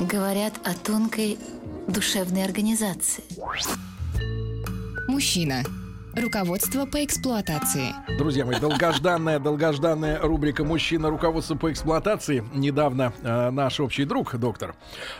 [0.00, 1.38] говорят о тонкой
[1.86, 3.24] душевной организации.
[5.08, 5.62] Мужчина.
[6.16, 7.94] Руководство по эксплуатации.
[8.18, 11.08] Друзья мои, долгожданная, долгожданная рубрика «Мужчина.
[11.08, 12.44] Руководство по эксплуатации».
[12.52, 14.74] Недавно э, наш общий друг, доктор,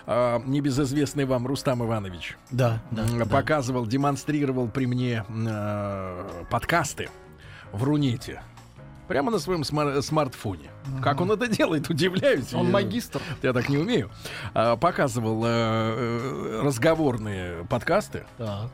[0.07, 3.03] э, небезызвестный вам Рустам Иванович, Да, да.
[3.09, 7.09] м, показывал, демонстрировал при мне э, подкасты
[7.71, 8.43] в Рунете.
[9.11, 10.71] Прямо на своем смар- смартфоне.
[11.03, 12.55] Как он это делает, удивляюсь.
[12.55, 13.21] Он Я- магистр.
[13.43, 14.09] Я так не умею.
[14.55, 18.23] А, Показывал э, разговорные подкасты.
[18.39, 18.71] Да.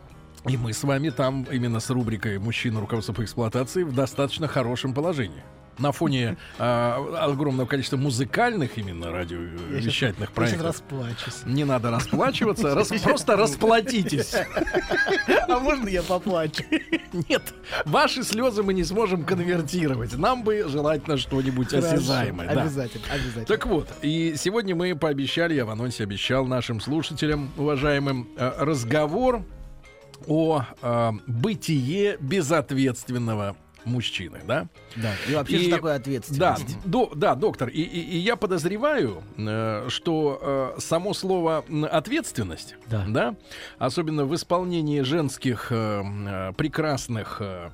[0.46, 2.80] И мы с вами там именно с рубрикой «Мужчина.
[2.80, 5.42] Руководство по эксплуатации» в достаточно хорошем положении.
[5.78, 10.62] На фоне а, огромного количества музыкальных именно радиовещательных Я проектов.
[10.66, 11.42] расплачусь.
[11.44, 14.34] Не надо расплачиваться, рас- просто расплатитесь.
[15.48, 16.64] А можно я поплачу?
[17.28, 17.54] Нет,
[17.84, 20.16] ваши слезы мы не сможем конвертировать.
[20.16, 22.52] Нам бы желательно что-нибудь осязаемое.
[22.54, 22.62] да.
[22.62, 23.44] Обязательно, обязательно.
[23.46, 29.42] Так вот, и сегодня мы пообещали, я в анонсе обещал нашим слушателям, уважаемым, э, разговор
[30.26, 34.68] о э, бытие безответственного мужчины, да?
[34.96, 35.12] Да.
[35.28, 36.78] И вообще И- что такое Да, ответственность?
[36.84, 43.34] до- да, доктор, и, и- и я подозреваю, э, что э, само слово ответственность, Да.
[43.78, 47.70] особенно в исполнении женских э, э, прекрасных, э,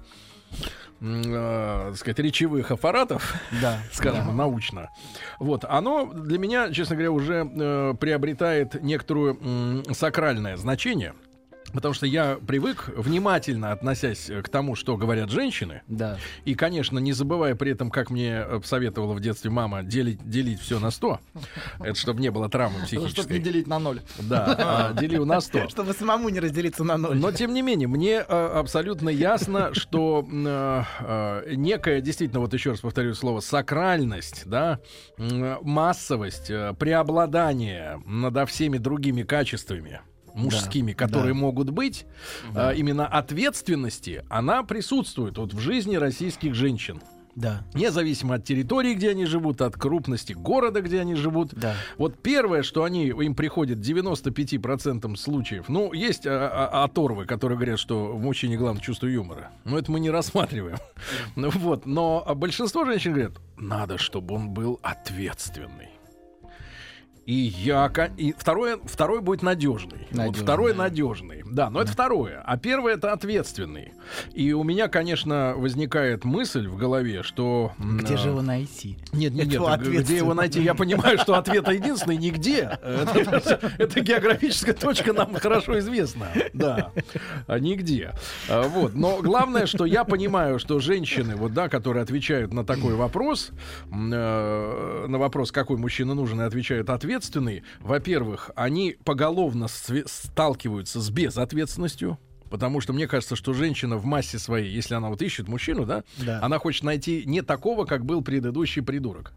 [1.00, 3.78] э, так сказать, речевых аппаратов, Да.
[3.92, 4.90] скажем, научно.
[5.38, 11.14] Вот, оно для меня, честно говоря, уже э, приобретает некоторую м, сакральное значение.
[11.72, 16.18] Потому что я привык, внимательно относясь к тому, что говорят женщины, Да.
[16.44, 20.60] и, конечно, не забывая при этом, как мне э, советовала в детстве мама, делить, делить
[20.60, 21.20] все на 100.
[21.80, 23.38] Это чтобы не было травмы Чтобы не психической.
[23.40, 24.00] делить на ноль.
[24.18, 25.68] Да, делил на 100.
[25.68, 27.16] Чтобы самому не разделиться на ноль.
[27.16, 28.22] Но тем не менее, мне э,
[28.58, 34.78] абсолютно ясно, что э, э, некая, действительно, вот еще раз повторю слово, сакральность, да,
[35.62, 40.00] массовость, э, преобладание над всеми другими качествами
[40.34, 41.40] мужскими, которые да.
[41.40, 42.06] могут быть,
[42.54, 47.00] э, именно ответственности, она присутствует вот в жизни российских женщин.
[47.34, 47.62] Да.
[47.74, 51.54] Независимо от территории, где они живут, от крупности города, где они живут.
[51.54, 51.74] Да.
[51.96, 57.78] Вот первое, что они, им приходит 95% случаев, ну, есть а, а, оторвы, которые говорят,
[57.78, 59.50] что в мужчине главное чувство юмора.
[59.64, 60.78] Но это мы не рассматриваем.
[61.36, 65.91] Ну вот, но большинство женщин говорят, надо, чтобы он был ответственный.
[67.24, 70.08] И я, и второе, второй будет надежный.
[70.10, 70.78] Вот Надежный, второй да.
[70.78, 71.42] надежный.
[71.46, 72.42] Да, но это второе.
[72.44, 73.92] А первое это ответственный.
[74.32, 78.98] И у меня, конечно, возникает мысль в голове, что Где же а, его найти?
[79.12, 80.60] нет, нет, нет, где его найти?
[80.62, 82.78] Я понимаю, что ответа единственный нигде.
[82.82, 86.28] Это, географическая точка нам хорошо известна.
[86.52, 86.90] Да,
[87.46, 88.12] а нигде.
[88.48, 88.94] А, Вот.
[88.94, 93.50] Но главное, что я понимаю, что женщины, вот да, которые отвечают на такой вопрос,
[93.92, 102.18] э, на вопрос, какой мужчина нужен, и отвечают ответственный, во-первых, они поголовно сталкиваются с безответственностью.
[102.50, 106.04] Потому что мне кажется, что женщина в массе своей, если она вот ищет мужчину, да,
[106.18, 106.38] Да.
[106.42, 109.32] она хочет найти не такого, как был предыдущий придурок.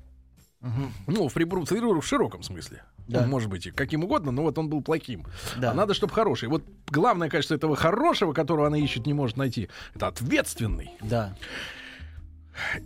[1.07, 2.83] Ну, в, придурок в широком смысле.
[3.07, 3.21] Да.
[3.21, 5.25] Он может быть и каким угодно, но вот он был плохим.
[5.57, 5.71] Да.
[5.71, 6.49] А надо, чтобы хороший.
[6.49, 10.89] Вот главное качество этого хорошего, которого она ищет, не может найти, это ответственный.
[11.01, 11.35] Да.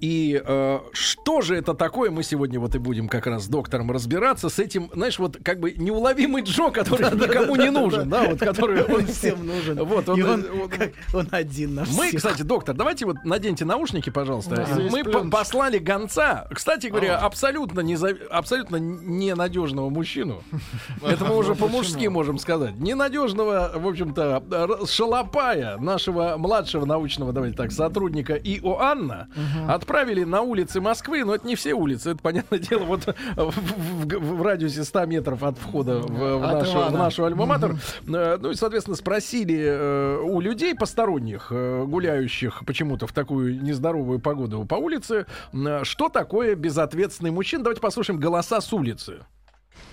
[0.01, 3.91] И э, что же это такое, мы сегодня вот и будем как раз с доктором
[3.91, 8.39] разбираться с этим, знаешь, вот как бы неуловимый Джо, который никому не нужен, да, вот
[8.39, 8.83] который...
[8.83, 9.83] Он всем нужен.
[9.83, 12.15] Вот, он, он, он- как- он один на Мы, всех.
[12.17, 14.55] кстати, доктор, давайте вот наденьте наушники, пожалуйста.
[14.55, 14.67] Да.
[14.89, 20.41] Мы по- послали гонца, кстати говоря, абсолютно, незав- абсолютно ненадежного мужчину.
[21.05, 22.75] Это мы уже по-мужски можем сказать.
[22.79, 24.43] Ненадежного, в общем-то,
[24.87, 29.27] шалопая нашего младшего научного, давайте так, сотрудника Иоанна
[29.67, 34.05] отправили на улицы Москвы, но это не все улицы, это, понятное дело, вот в, в-
[34.05, 36.07] в- в радиусе 100 метров от входа в,
[36.39, 37.75] в От нашу, в нашу альма-матер.
[38.07, 44.19] Э, Ну и, соответственно, спросили э, у людей посторонних, э, гуляющих почему-то в такую нездоровую
[44.19, 47.63] погоду по улице, э, что такое безответственный мужчина.
[47.63, 49.19] Давайте послушаем голоса с улицы.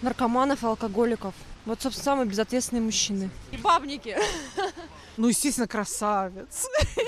[0.03, 1.35] наркоманов и алкоголиков.
[1.65, 3.31] Вот, собственно, самые безответственные мужчины.
[3.53, 4.17] И бабники.
[5.17, 6.67] Ну, естественно, красавец.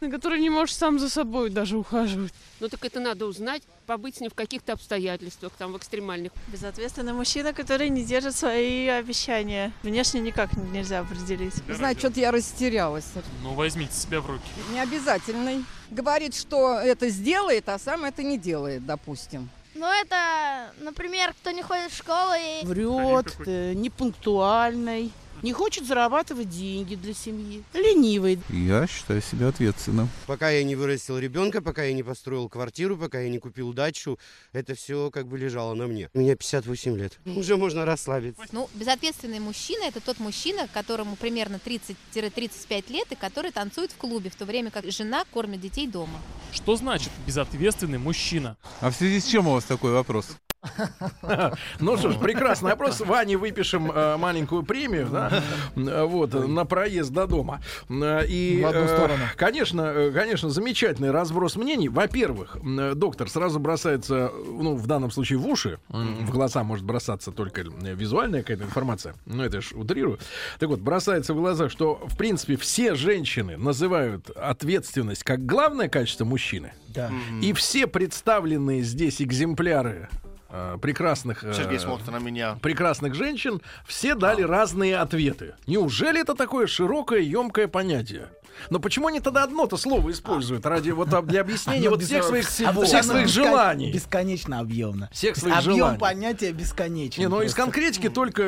[0.00, 2.32] на который не можешь сам за собой даже ухаживать.
[2.58, 6.32] Ну так это надо узнать, побыть с ним в каких-то обстоятельствах, там в экстремальных.
[6.48, 9.72] Безответственный мужчина, который не держит свои обещания.
[9.82, 11.54] Внешне никак нельзя определить.
[11.68, 13.06] Знаете, что-то я растерялась.
[13.42, 14.42] Ну, возьмите себя в руки.
[14.72, 15.64] Не обязательный.
[15.90, 19.50] Говорит, что это сделает, а сам это не делает, допустим.
[19.74, 22.64] Ну, это, например, кто не ходит в школу и...
[22.64, 25.12] Врет, э, непунктуальный,
[25.42, 28.40] не хочет зарабатывать деньги для семьи, ленивый.
[28.48, 30.08] Я считаю себя ответственным.
[30.26, 34.18] Пока я не вырастил ребенка, пока я не построил квартиру, пока я не купил дачу,
[34.52, 36.10] это все как бы лежало на мне.
[36.14, 37.18] Мне 58 лет.
[37.24, 38.42] Уже можно расслабиться.
[38.52, 44.30] Ну, безответственный мужчина– это тот мужчина, которому примерно 30-35 лет и который танцует в клубе,
[44.30, 46.20] в то время как жена кормит детей дома.
[46.52, 48.56] Что значит безответственный мужчина?
[48.80, 50.26] А в связи с чем у вас такой вопрос?
[51.80, 53.00] Ну что ж, прекрасный вопрос.
[53.00, 55.42] Ване выпишем э, маленькую премию, да,
[55.76, 57.60] э, вот, на проезд до дома.
[57.88, 59.22] Э, И, В одну сторону.
[59.36, 61.88] конечно, э, конечно, замечательный разброс мнений.
[61.88, 62.58] Во-первых,
[62.94, 67.94] доктор сразу бросается, ну, в данном случае в уши, в глаза может бросаться только э,
[67.94, 70.18] визуальная какая-то информация, ну, это ж утрирую.
[70.58, 76.24] Так вот, бросается в глаза, что, в принципе, все женщины называют ответственность как главное качество
[76.24, 76.72] мужчины.
[76.88, 77.10] Да.
[77.40, 80.08] И все представленные здесь экземпляры
[80.50, 82.58] э, прекрасных э, Сергей смотрит на меня.
[82.62, 85.54] прекрасных женщин, все дали разные ответы.
[85.66, 88.28] Неужели это такое широкое, емкое понятие?
[88.68, 93.04] Но почему они тогда одно-то слово используют ради вот для объяснения вот всех своих, всех
[93.04, 93.92] своих желаний?
[93.92, 95.08] Бесконечно объемно.
[95.12, 95.98] Всех своих Объем желаний.
[95.98, 97.24] понятия бесконечный.
[97.24, 98.40] Не, ну из конкретики только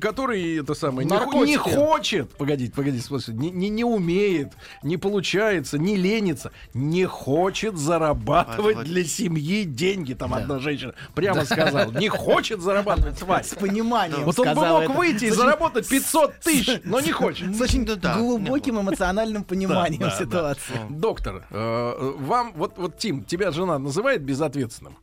[0.00, 4.52] который это самое не, хочет, погодите, погодите, не, не, не умеет,
[4.82, 10.14] не получается, не ленится, не хочет зарабатывать для семьи деньги.
[10.14, 13.44] Там одна женщина прямо сказала, не хочет зарабатывать, тварь.
[13.44, 17.54] С пониманием Вот он бы мог выйти и заработать 500 тысяч, но не хочет.
[17.54, 20.80] С очень да, глубоким эмоциональным пониманием Да, да, ситуации.
[20.90, 24.96] Доктор, э, вам, вот, вот, Тим, тебя жена называет безответственным?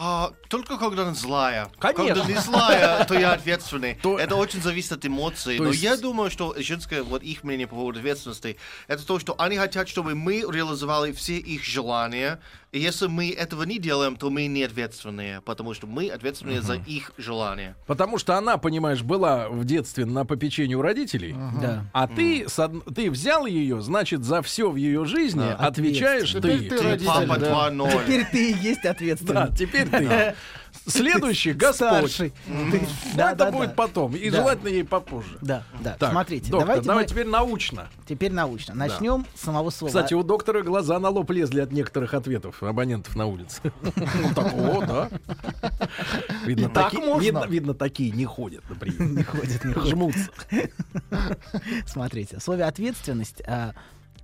[0.00, 1.66] А, только когда она злая.
[1.80, 2.14] Конечно.
[2.14, 3.96] Когда не злая, то я ответственный.
[4.00, 5.56] То- Это очень зависит от эмоций.
[5.56, 9.18] То Но есть- я думаю, что женское, вот их мнение по поводу ответственности, это то,
[9.18, 12.38] что они хотят, чтобы мы реализовали все их желания.
[12.70, 16.74] И если мы этого не делаем, то мы не ответственные, потому что мы ответственны за
[16.74, 17.74] их желания.
[17.86, 21.86] Потому что она, понимаешь, была в детстве на попечении у родителей, Да.
[21.94, 25.54] а ты, с од- ты взял ее, значит, за все в ее жизни Да.
[25.54, 26.40] отвечаешь ты.
[26.42, 27.70] Теперь ты Ты родитель, папа да.
[27.70, 28.02] 2.0.
[28.04, 29.56] Теперь ты и есть Да, ответственный.
[29.56, 30.34] теперь ты.
[30.86, 31.88] Следующий Господь.
[31.88, 32.32] Старший.
[33.14, 33.74] Да, это да, будет да.
[33.74, 34.14] потом.
[34.16, 34.38] И Да.
[34.38, 35.38] желательно ей попозже.
[35.40, 35.96] Да, да.
[35.98, 37.88] Так, Смотрите, доктор, давайте давай мы теперь научно.
[38.06, 38.74] теперь научно.
[38.74, 39.88] Начнем с самого слова.
[39.88, 43.60] Кстати, у доктора глаза на лоб лезли от некоторых ответов абонентов на улице.
[44.18, 45.10] Ну, так, о, да.
[46.44, 46.68] Видно,
[47.74, 49.14] такие не ходят на прием.
[49.16, 49.90] не ходит, не ходит.
[49.90, 50.30] Жмутся.
[51.86, 53.72] Смотрите, в слове ответственность а,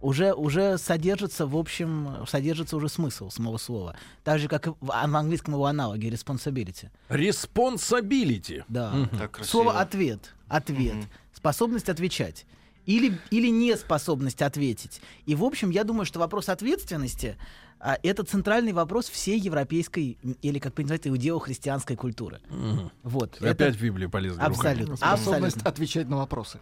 [0.05, 3.97] уже, уже содержится, в общем, содержится уже смысл самого слова.
[4.23, 6.91] Так же, как и в, в английском его аналоге responsibility.
[7.09, 8.63] Responsibility.
[8.69, 9.09] Да.
[9.19, 9.51] Так красиво.
[9.51, 10.35] Слово ответ.
[10.49, 10.97] Ответ.
[11.33, 12.45] Способность отвечать.
[12.85, 15.01] Или, или неспособность ответить.
[15.25, 17.39] И, в общем, я думаю, что вопрос ответственности
[17.81, 22.41] а, это центральный вопрос всей европейской, или, как называть, иудео-христианской культуры.
[22.51, 22.93] Мгм.
[23.03, 23.37] Вот.
[23.37, 24.37] Опять это в Библию полезли.
[24.37, 24.53] руками.
[24.53, 24.97] абсолютно.
[24.97, 25.71] Способность абсолютно.
[25.71, 26.61] отвечать на вопросы.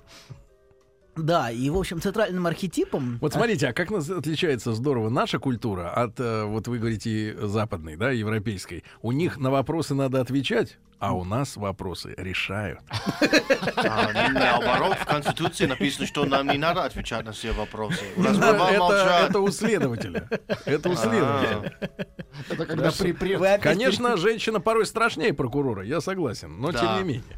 [1.16, 3.18] Да, и, в общем, центральным архетипом...
[3.20, 7.96] Вот смотрите, а как нас отличается здорово наша культура от, э, вот вы говорите, западной,
[7.96, 8.82] да, европейской?
[9.02, 12.80] У них на вопросы надо отвечать, а у нас вопросы решают.
[13.76, 18.04] А, наоборот, в Конституции написано, что нам не надо отвечать на все вопросы.
[18.16, 20.28] У нас Это, права это, это у следователя.
[20.64, 21.78] Это у следователя.
[22.48, 26.78] Это когда при, Конечно, женщина порой страшнее прокурора, я согласен, но Да.
[26.80, 27.36] тем не менее.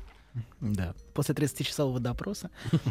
[0.60, 0.94] Да.
[1.12, 2.50] После 30-часового допроса.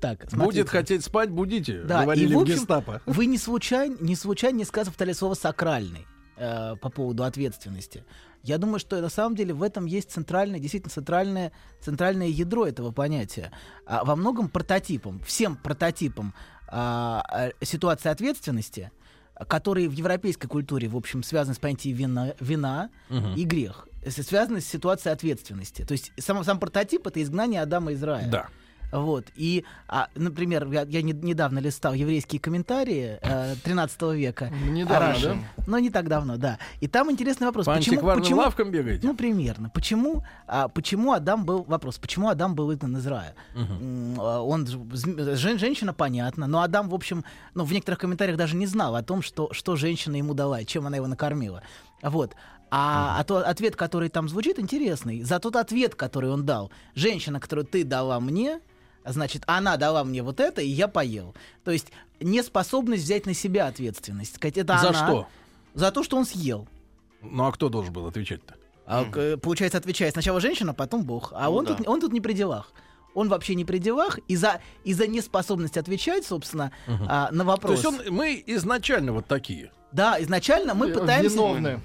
[0.00, 3.00] Так, Будет хотеть спать, будите, Да, и говорили в в общем, гестапо.
[3.06, 6.06] Вы не случайно, не случайно не сказали слово сакральный
[6.36, 8.04] э, по поводу ответственности.
[8.42, 12.90] Я думаю, что на самом деле в этом есть центральное, действительно центральное, центральное ядро этого
[12.90, 13.50] понятия.
[13.86, 16.34] А во многом прототипом, всем прототипом
[16.68, 18.92] а, ситуации ответственности,
[19.48, 23.34] которые в европейской культуре, в общем, связаны с понятием вина, вина Мгм.
[23.34, 25.84] и грех, связаны с ситуацией ответственности.
[25.84, 28.28] То есть сам, сам прототип— это изгнание Адама из рая.
[28.28, 28.48] Да.
[28.92, 29.26] Вот.
[29.36, 34.50] И, а, например, я, я не- недавно листал еврейские комментарии э, 13 века.
[34.68, 35.26] Недавно, Араши.
[35.56, 35.64] да?
[35.66, 36.58] Но не так давно, да.
[36.80, 37.66] И там интересный вопрос.
[37.66, 39.06] По почему, почему, лавкам бегаете?
[39.06, 39.70] ну, примерно.
[39.70, 41.62] Почему, а, почему Адам был...
[41.64, 41.98] Вопрос.
[41.98, 43.34] Почему Адам был изгнан из рая?
[43.54, 46.46] А, Он, жен- женщина, понятно.
[46.46, 49.76] Но Адам, в общем, ну, в некоторых комментариях даже не знал о том, что, что
[49.76, 51.62] женщина ему дала, чем она его накормила.
[52.02, 52.34] Вот.
[52.72, 55.22] А, а то ответ, который там звучит, интересный.
[55.22, 56.70] За тот ответ, который он дал.
[56.94, 58.60] Женщина, которую ты дала мне,
[59.04, 61.34] Значит, она дала мне вот это, и я поел.
[61.64, 61.88] То есть
[62.20, 64.36] неспособность взять на себя ответственность.
[64.36, 65.06] Сказать, это За она.
[65.06, 65.26] что?
[65.74, 66.68] За то, что он съел.
[67.22, 68.54] Ну а кто должен был отвечать-то?
[68.86, 71.32] А, к- получается, отвечает сначала женщина, потом Бог.
[71.34, 71.74] А Ну он, да.
[71.74, 72.72] тут, он тут не при делах.
[73.14, 77.06] Он вообще не при делах, и за, и за неспособность отвечать, собственно, Мгм.
[77.08, 77.72] а, на То вопрос.
[77.72, 79.72] есть он, мы изначально вот такие.
[79.92, 81.34] Да, изначально мы Э, пытаемся...
[81.36, 81.80] виновны.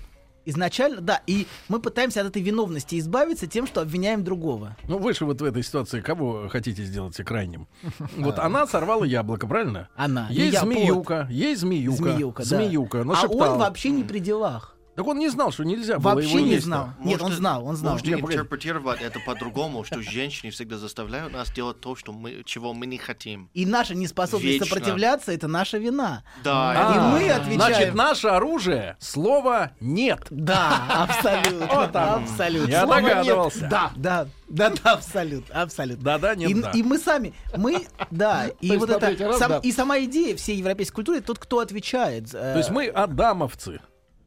[0.46, 4.78] Изначально, да, и мы пытаемся от этой виновности избавиться тем, что обвиняем другого.
[4.88, 7.68] Ну, вы же вот в этой ситуации кого хотите сделать крайним?
[8.18, 9.90] Вот она сорвала яблоко, правильно?
[9.96, 10.30] Она.
[10.30, 11.96] Не Есть змеюка, есть змеюка.
[11.98, 12.44] Змеюка.
[12.44, 14.75] Змеюка, А он вообще не при делах.
[14.96, 16.66] Так он не знал, что нельзя было Вообще его не есть.
[16.66, 16.90] знал.
[17.04, 17.94] Нет, он знал, он знал.
[17.94, 18.36] Можете Не, погоди.
[18.36, 22.98] интерпретировать это по-другому, что женщины всегда заставляют нас делать то, что мы, чего мы не
[22.98, 23.50] хотим.
[23.54, 24.66] И наша неспособность Вечно.
[24.68, 26.24] сопротивляться это наша вина.
[26.44, 27.60] Да, и это мы отвечаем.
[27.62, 30.28] Значит, наше оружие слово нет.
[30.30, 31.68] Да, абсолютно.
[31.68, 32.72] Вот абсолютно.
[32.72, 33.10] Я Слова нет.
[33.10, 33.68] догадывался.
[33.70, 36.04] Да, да, да, да, абсолютно, абсолютно.
[36.06, 36.72] Да, да, нет, и, да.
[36.72, 39.58] и мы сами, мы, да, и есть вот это, третий раз сам- да.
[39.62, 42.28] и сама идея всей европейской культуры, тот, кто отвечает.
[42.34, 43.82] э, То есть мы адамовцы.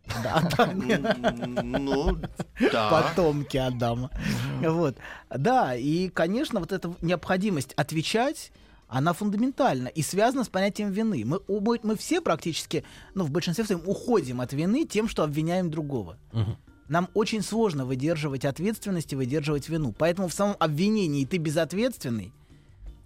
[1.78, 2.18] Ну,
[2.72, 2.90] да.
[2.90, 4.10] потомки Адама.
[4.60, 4.96] Вот.
[5.30, 8.52] Да, и, конечно, вот эта необходимость отвечать,
[8.88, 11.24] она фундаментальна и связана с понятием вины.
[11.24, 11.40] Мы,
[11.82, 12.84] мы, все практически,
[13.14, 16.16] ну, в большинстве своем уходим от вины тем, что обвиняем другого.
[16.88, 19.92] Нам очень сложно выдерживать ответственность и выдерживать вину.
[19.92, 22.32] Поэтому в самом обвинении «ты безответственный»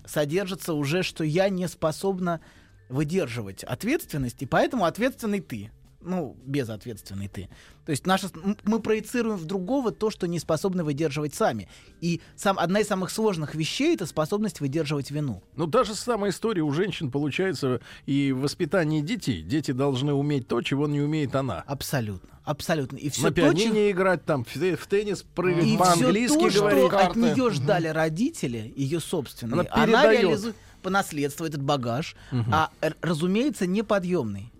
[0.06, 2.40] содержится уже, что я не способна
[2.88, 5.72] выдерживать ответственность, и поэтому ответственный ты.
[6.04, 7.48] Ну, безответственный ты.
[7.86, 11.68] То есть наша, м- мы проецируем в другого то, что не способны выдерживать сами.
[12.00, 15.42] И сам, одна из самых сложных вещей— это способность выдерживать вину.
[15.56, 19.42] Ну, даже самая история у женщин получается и в воспитании детей.
[19.42, 21.64] Дети должны уметь то, чего не умеет она.
[21.66, 22.28] Абсолютно.
[22.44, 22.96] Абсолютно.
[22.96, 26.48] И все На то, пианине чем- играть, там, в, те- в теннис прыгать, И по-английски
[26.48, 26.86] все то, говорить.
[26.88, 32.52] что от нее ждали родители, ее собственные, Она она, реализует по наследству этот багаж, Мгм.
[32.52, 34.52] а, разумеется, неподъемный.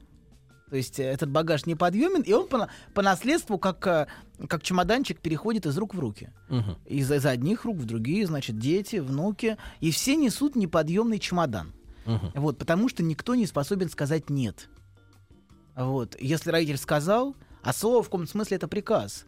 [0.73, 4.07] То есть э, этот багаж неподъемен, и он по, по наследству, как, э,
[4.49, 6.31] как чемоданчик, переходит из рук в руки.
[6.49, 6.79] Мгм.
[6.87, 9.59] Из, из одних рук в другие, значит, дети, внуки.
[9.81, 11.75] И все несут неподъемный чемодан.
[12.07, 12.33] Мгм.
[12.37, 14.71] Вот, потому что никто не способен сказать нет.
[15.76, 16.17] Вот.
[16.19, 19.26] Если родитель сказал, а слово в каком-то смысле это приказ.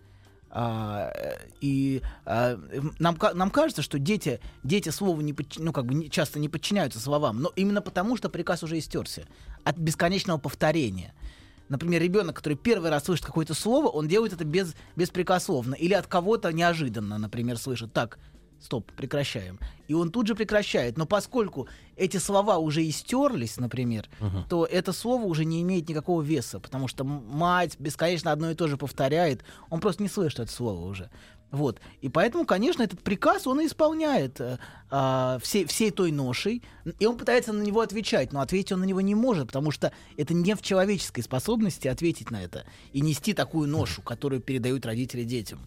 [0.48, 5.72] А, э, и а, м, нам, нам кажется, что дети, дети слову не подч- ну,
[5.72, 9.26] как бы не- часто не подчиняются словам, но именно потому, что приказ уже истерся
[9.64, 11.12] от бесконечного повторения.
[11.68, 15.74] Например, ребенок, который первый раз слышит какое-то слово, он делает это без, беспрекословно.
[15.74, 17.92] Или от кого-то неожиданно, например, слышит.
[17.92, 18.18] Так,
[18.60, 19.58] стоп, прекращаем.
[19.88, 20.96] И он тут же прекращает.
[20.98, 24.44] Но поскольку эти слова уже истерлись, например, Мгм.
[24.48, 28.66] то это слово уже не имеет никакого веса, потому что мать бесконечно одно и то
[28.68, 31.10] же повторяет, он просто не слышит это слово уже.
[31.54, 31.80] Вот.
[32.00, 34.58] И поэтому, конечно, этот приказ он и исполняет э,
[34.90, 36.62] а, всей, всей той ношей,
[36.98, 39.92] и он пытается на него отвечать, но ответить он на него не может, потому что
[40.16, 45.22] это не в человеческой способности ответить на это и нести такую ношу, которую передают родители
[45.22, 45.60] детям.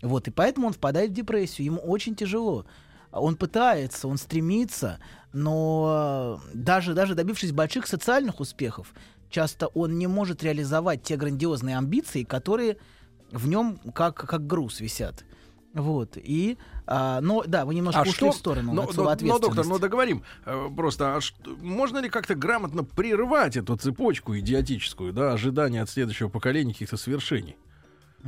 [0.00, 0.28] Вот.
[0.28, 2.64] И поэтому он впадает в депрессию, ему очень тяжело.
[3.12, 4.98] Он пытается, он стремится,
[5.34, 8.94] но даже, даже добившись больших социальных успехов,
[9.28, 12.78] часто он не может реализовать те грандиозные амбиции, которые
[13.30, 15.24] в нем как, как груз висят.
[15.74, 16.16] Вот.
[16.16, 18.30] И, а, но, да, вы немножко А ушли что?
[18.30, 20.22] в сторону Но, от слова но, но, доктор, ну договорим.
[20.46, 25.90] Э, Просто, а ш- можно ли как-то грамотно прерывать эту цепочку идиотическую, да, ожидания от
[25.90, 27.56] следующего поколения каких-то свершений?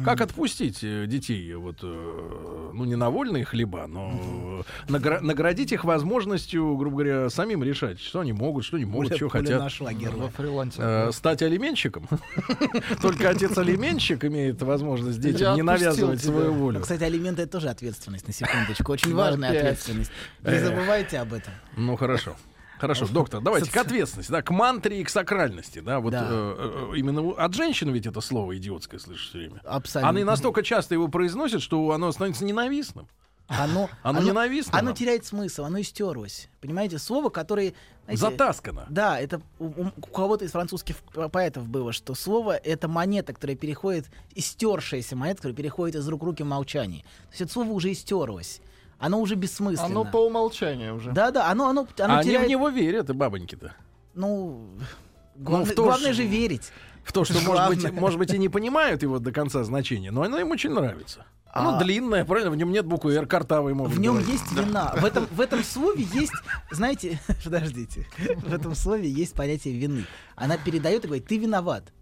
[0.05, 5.85] Как отпустить э, детей, вот, э, ну, не на вольные хлеба, но награ- наградить их
[5.85, 9.59] возможностью, грубо говоря, самим решать, что они могут, что не могут, Пуля- что хотят.
[9.61, 10.17] нашла героя.
[10.25, 10.79] Во фрилансе.
[10.83, 12.09] Э, стать алименщиком.
[13.03, 16.81] Только отец-алименщик имеет возможность детям не навязывать свою Ну, волю.
[16.81, 18.93] кстати, алименты это тоже ответственность, на секундочку.
[18.93, 20.11] Очень важная ответственность.
[20.43, 21.53] Не забывайте об этом.
[21.77, 22.37] Ну хорошо.
[22.79, 26.27] Хорошо, доктор, давайте к ответственности, да, к мантре и к сакральности, да, вот Да.
[26.31, 29.61] э, э, именно у- от женщин ведь это слово идиотское слышишь все время.
[29.65, 30.11] Абсолютно.
[30.11, 33.09] Они настолько часто его произносят, что оно становится ненавистным.
[33.49, 34.97] Оно, Оно ненавистно Оно нам.
[34.97, 36.49] теряет смысл, оно истерлось.
[36.61, 37.75] Понимаете, слово, которое...
[38.05, 38.87] знаете, Затаскано.
[38.91, 43.57] Да, это у, у- кого-то из французских по- поэтов было, что слово— это монета, которая
[43.57, 47.03] переходит, истершаяся монета, которая переходит из рук в руки в молчании.
[47.03, 48.61] То есть это слово уже истерлось.
[48.99, 49.87] Оно уже бессмысленно.
[49.87, 51.13] Оно по умолчанию уже.
[51.13, 52.47] Да-да, оно, оно, оно А они теряет...
[52.47, 53.75] в него верят, и бабоньки-то.
[54.15, 56.73] Ну, Ну, главное, в то, главное что- же верить.
[57.05, 60.23] В то, что, может быть, может быть, и не понимают его до конца значения, но
[60.23, 61.25] оно им очень нравится.
[61.53, 62.51] Оно А- длинное, правильно?
[62.51, 64.33] В нем нет буквы «Р», картавые могут В нем говорить.
[64.33, 64.93] есть вина.
[64.99, 66.33] В этом, в этом слове есть,
[66.71, 70.05] знаете, подождите, в этом слове есть понятие вины.
[70.35, 71.93] Она передает и говорит, ты виноват.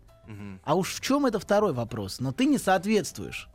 [0.65, 2.19] А уж в чем это второй вопрос?
[2.21, 3.49] Но ты не соответствуешь.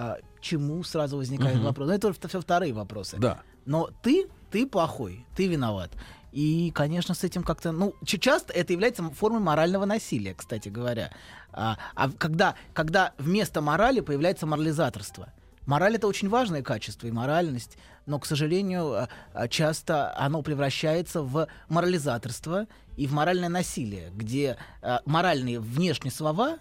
[0.00, 1.64] А, чему сразу возникает Мгм.
[1.64, 1.88] вопрос?
[1.88, 3.16] Ну, это все вторые вопросы.
[3.18, 3.42] Да.
[3.66, 5.90] Но ты ты плохой, ты виноват.
[6.30, 11.10] И, конечно, с этим как-то, ну, часто это является формой морального насилия, кстати говоря.
[11.52, 15.32] А, а когда, когда вместо морали появляется морализаторство.
[15.66, 17.76] Мораль это очень важное качество и моральность,
[18.06, 24.58] но, к сожалению, а, а, часто оно превращается в морализаторство и в моральное насилие, где
[25.06, 26.58] моральные внешние слова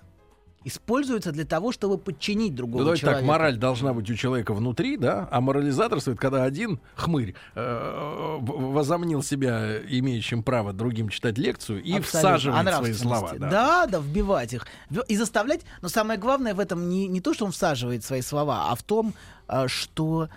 [0.68, 3.22] используются для того, чтобы подчинить другого Ну, давайте человека.
[3.22, 8.38] так, мораль должна быть у человека внутри, да, а морализаторство это когда один хмырь э,
[8.40, 12.20] возомнил себя имеющим право другим читать лекцию и Абсолютно.
[12.20, 13.34] всаживает О свои слова.
[13.38, 13.50] Да.
[13.50, 14.68] Да, да, вбивать их.
[15.08, 15.62] И заставлять.
[15.82, 18.84] Но самое главное в этом не, не то, что он всаживает свои слова, а в
[18.84, 19.14] том,
[19.48, 20.30] а, что...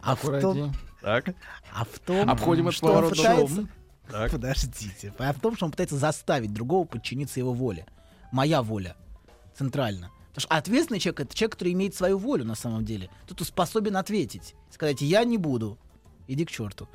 [0.00, 0.72] А в том.
[1.02, 1.34] Так.
[1.74, 3.68] а в том, Обходим этот что он поворот пытается...
[4.10, 4.30] Так.
[4.32, 5.14] Подождите.
[5.18, 7.86] А в том, что он пытается заставить другого подчиниться его воле.
[8.34, 8.96] Моя воля.
[9.56, 10.10] Центрально.
[10.30, 13.08] Потому что ответственный человек— это человек, который имеет свою волю на самом деле.
[13.28, 14.56] Тот, кто способен ответить.
[14.72, 15.78] Сказать, я не буду.
[16.26, 16.88] Иди к черту.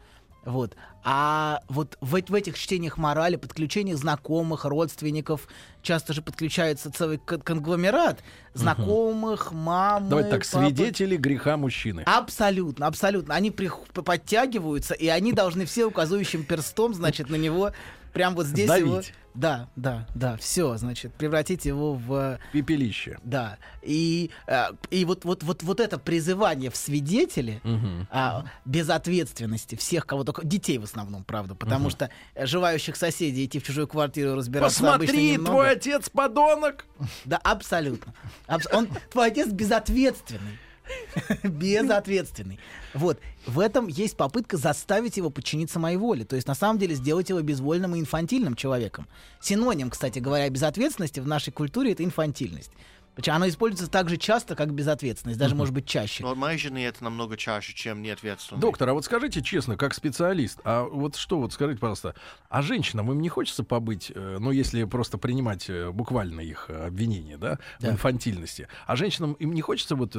[0.43, 0.75] Вот.
[1.01, 5.48] А вот в, в этих чтениях морали, подключениях знакомых, родственников,
[5.81, 8.22] часто же подключается целый кон- конгломерат
[8.53, 10.65] знакомых, мамы, Давайте так, папы.
[10.65, 12.01] свидетели греха мужчины.
[12.05, 13.34] Абсолютно, абсолютно.
[13.36, 17.72] Они прих- п- подтягиваются, и они должны все указывающим перстом, значит, на него
[18.13, 18.96] прям вот здесь его...
[18.96, 19.13] Давить.
[19.36, 22.39] Да, да, да, все, значит, превратить его в...
[22.51, 23.20] Пепелище.
[23.24, 23.58] Да.
[23.82, 28.08] И, э, и вот, вот, вот, вот это призывание в свидетели Мгм.
[28.12, 30.46] а, безответственности всех, кого только...
[30.46, 31.92] Детей в основном, правда, потому Мгм.
[31.92, 36.86] что э, желающих соседей идти в чужую квартиру разбираться Посмотри, твой отец подонок.
[37.25, 38.13] Да, абсолютно.
[38.48, 40.58] Абс- Он, твой отец безответственный.
[41.43, 42.60] Безответственный.
[42.93, 43.19] Вот.
[43.46, 46.25] В этом есть попытка заставить его подчиниться моей воле.
[46.25, 49.08] То есть, на самом деле, сделать его безвольным и инфантильным человеком.
[49.41, 52.72] Синоним, кстати говоря, безответственности в нашей культуре— это инфантильность.
[53.19, 56.23] Причем оно используется так же часто, как безответственность, даже, может быть, чаще.
[56.23, 58.61] Но жены это намного чаще, чем неответственный.
[58.61, 62.15] Доктор, а вот скажите честно, как специалист, а вот что вот скажите, пожалуйста,
[62.47, 66.88] а женщинам им не хочется побыть, э, ну если просто принимать э, буквально их э,
[66.88, 67.89] обвинения, да, Да.
[67.89, 70.13] в инфантильности, а женщинам им не хочется вот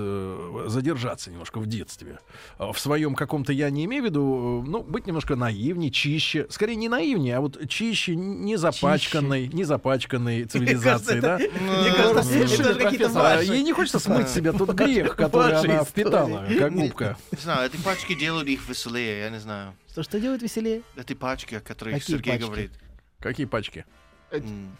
[0.70, 2.18] задержаться немножко в детстве,
[2.58, 6.90] в своем каком-то, я не имею в виду, ну быть немножко наивнее, чище, скорее не
[6.90, 11.38] наивнее, а вот чище, не запачканной, не запачканной цивилизацией, да?
[11.38, 13.52] Мне кажется, какие-то А ваши.
[13.52, 15.84] Ей не хочется смыть с себя тот грех, который она истории.
[15.84, 17.16] впитала, как губка.
[17.32, 19.74] Не знаю, эти пачки делают их веселее, я не знаю.
[19.90, 20.82] Что, что делает веселее?
[20.96, 22.44] Эти пачки, о которых Какие Сергей пачки?
[22.46, 22.72] говорит.
[23.18, 23.84] Какие пачки?
[24.30, 24.76] М.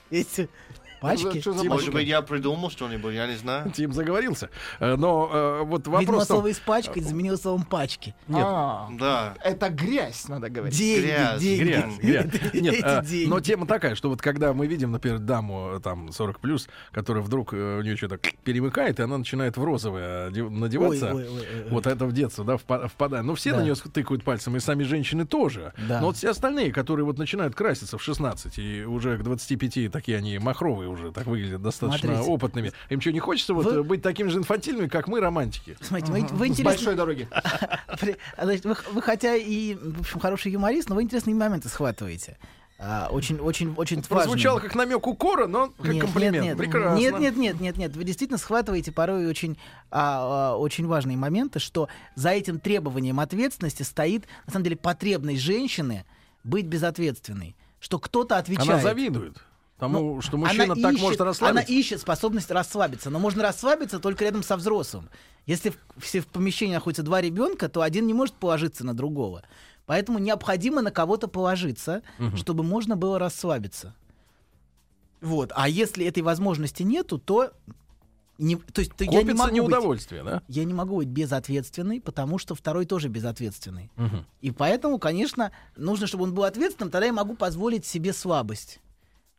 [1.00, 1.40] Пачки?
[1.40, 1.92] Что за Может пачка?
[1.92, 3.70] быть, я придумал что-нибудь, я не знаю.
[3.70, 4.50] Тим заговорился.
[4.78, 6.24] Э, Но э, вот Видимо, вопрос...
[6.24, 8.14] в том- слово «испачкать» заменилось словом «пачки».
[8.28, 8.42] Нет.
[8.44, 9.34] А, Да.
[9.42, 10.76] Это грязь, надо говорить.
[10.76, 11.62] Деньги, Грязь, деньги.
[11.62, 12.26] Грязь, грязь.
[12.54, 13.28] Нет, а, деньги.
[13.30, 17.22] но тема такая, что вот когда мы видим, например, даму э, там 40 плюс, которая
[17.22, 21.14] вдруг э, у нее что-то перемыкает, и она начинает в розовое надеваться.
[21.14, 21.70] Ой, ой, ой, ой, ой.
[21.70, 23.24] Вот это в детство, да, впа- впадает.
[23.24, 23.58] Ну, все Да.
[23.58, 25.72] на нее тыкают пальцем, и сами женщины тоже.
[25.88, 26.00] Да.
[26.00, 30.18] Но вот все остальные, которые вот начинают краситься в 16, и уже к 25 такие
[30.18, 32.31] они махровые уже, так выглядят достаточно Смотрите.
[32.31, 32.72] опытными.
[32.88, 35.76] Им что, не хочется вот Вы- э, быть такими же инфантильными, как мы, романтики?
[35.81, 37.29] Смотрите, вы, вы С интересно- большой дороги.
[38.42, 42.38] Значит, вы, вы хотя и, в общем, хороший юморист, но вы интересные моменты схватываете.
[42.83, 44.70] А, очень, очень, очень Прозвучало важные.
[44.70, 46.35] как намек укора, но как Нет, комплимент.
[46.37, 46.96] Нет, нет, Прекрасно.
[46.98, 47.94] нет, нет, нет, нет, нет.
[47.96, 49.59] Вы действительно схватываете порой очень,
[49.90, 55.42] а, а, очень важные моменты, что за этим требованием ответственности стоит, на самом деле, потребность
[55.42, 56.07] женщины
[56.42, 57.55] быть безответственной.
[57.81, 58.70] Что кто-то отвечает.
[58.70, 59.37] Она завидует
[59.81, 61.73] тому, Ну, что мужчина она так ищет- может Она расслабиться.
[61.73, 65.09] ищет способность расслабиться, но можно расслабиться только рядом со взрослым.
[65.47, 69.43] Если в, все в помещении находятся два ребенка, то один не может положиться на другого.
[69.87, 72.37] Поэтому необходимо на кого-то положиться, Мгм.
[72.37, 73.95] чтобы можно было расслабиться.
[75.21, 75.53] Вот.
[75.55, 77.51] А если этой возможности нету, то
[78.38, 80.35] не, то есть то я не Копится могу неудовольствие, да?
[80.47, 83.90] быть, я не могу быть безответственной, потому что второй тоже безответственный.
[83.97, 84.25] Мгм.
[84.40, 88.81] И поэтому, конечно, нужно, чтобы он был ответственным, тогда я могу позволить себе слабость.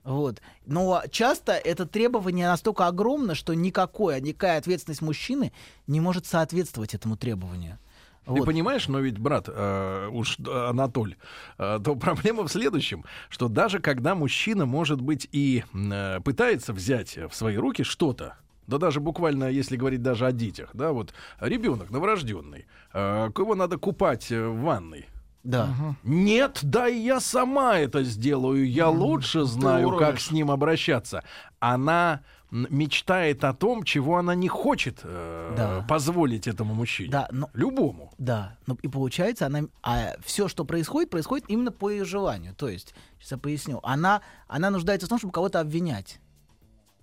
[0.03, 0.41] Вот.
[0.65, 5.51] Но часто это требование настолько огромно, что никакое, никакая ответственность мужчины
[5.87, 7.77] не может соответствовать этому требованию.
[8.25, 8.45] Ты Вот.
[8.45, 11.15] понимаешь, но ведь, брат, э, уж э, Анатоль,
[11.57, 17.17] э, то проблема в следующем, что даже когда мужчина, может быть, и э, пытается взять
[17.17, 18.35] в свои руки что-то,
[18.67, 23.77] да даже буквально, если говорить даже о детях, да, вот ребенок новорожденный, э, его надо
[23.77, 25.07] купать э, в ванной.
[25.43, 25.69] Да.
[26.03, 28.69] Нет, да и я сама это сделаю.
[28.69, 31.23] Я лучше знаю, как с ним обращаться.
[31.59, 35.85] Она мечтает о том, чего она не хочет э, Да.
[35.87, 37.09] позволить этому мужчине.
[37.09, 38.11] Да, но Любому.
[38.17, 42.53] Да, ну и получается, она, а все, что происходит, происходит именно по ее желанию.
[42.53, 46.19] То есть, сейчас я поясню, она, она нуждается в том, чтобы кого-то обвинять.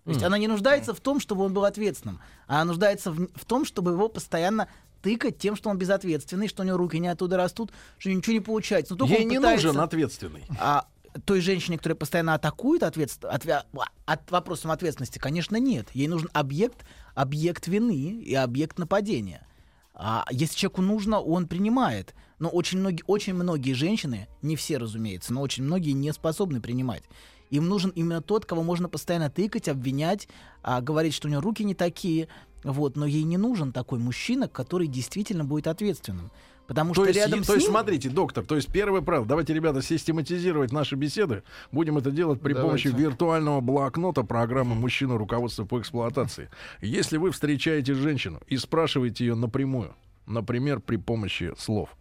[0.04, 0.26] То есть М.
[0.28, 2.20] она не нуждается в том, чтобы он был ответственным.
[2.46, 4.68] Она нуждается в, в том, чтобы его постоянно
[5.02, 8.40] тыкать тем, что он безответственный, что у него руки не оттуда растут, что ничего не
[8.40, 8.94] получается.
[8.94, 10.44] Но только Ей он не пытается- нужен ответственный.
[10.58, 10.86] А
[11.24, 13.64] той женщине, которая постоянно атакует ответс- отвя-
[14.06, 15.88] от вопросом ответственности, конечно, нет.
[15.94, 16.84] Ей нужен объект,
[17.14, 19.46] объект вины и объект нападения.
[19.94, 22.14] А если человеку нужно, он принимает.
[22.38, 27.02] Но очень многие, очень многие женщины, не все, разумеется, но очень многие не способны принимать.
[27.50, 30.28] Им нужен именно тот, кого можно постоянно тыкать, обвинять,
[30.62, 32.28] а, говорить, что у него руки не такие.
[32.64, 36.30] Вот, но ей не нужен такой мужчина, который действительно будет ответственным.
[36.68, 37.70] Потому то что есть, рядом то с есть, ним...
[37.72, 41.42] смотрите, доктор, то есть первое правило, давайте, ребята, систематизировать наши беседы.
[41.72, 42.90] Будем это делать при Давайте.
[42.90, 45.16] помощи виртуального блокнота программы «Мужчина.
[45.16, 46.50] Руководство по эксплуатации».
[46.82, 49.94] Если вы встречаете женщину и спрашиваете ее напрямую,
[50.26, 51.96] например, при помощи слов,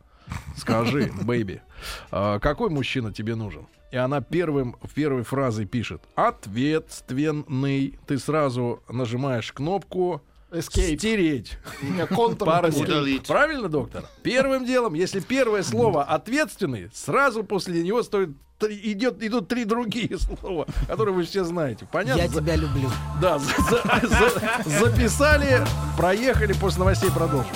[0.57, 1.61] скажи, бэйби,
[2.11, 3.67] а, какой мужчина тебе нужен?
[3.91, 7.97] И она первым, первой фразой пишет «ответственный».
[8.05, 10.97] Ты сразу нажимаешь кнопку Escape.
[10.97, 11.57] «стереть».
[12.83, 13.27] Удалить.
[13.27, 14.05] Правильно, доктор?
[14.23, 20.17] Первым делом, если первое слово ответственный, сразу после него стоит три- идет, идут три другие
[20.41, 21.87] слова, которые вы все знаете.
[21.91, 22.21] Понятно?
[22.21, 22.89] Я тебя люблю.
[23.21, 25.61] Да, за- за- за- записали,
[25.97, 27.55] проехали, после новостей продолжим.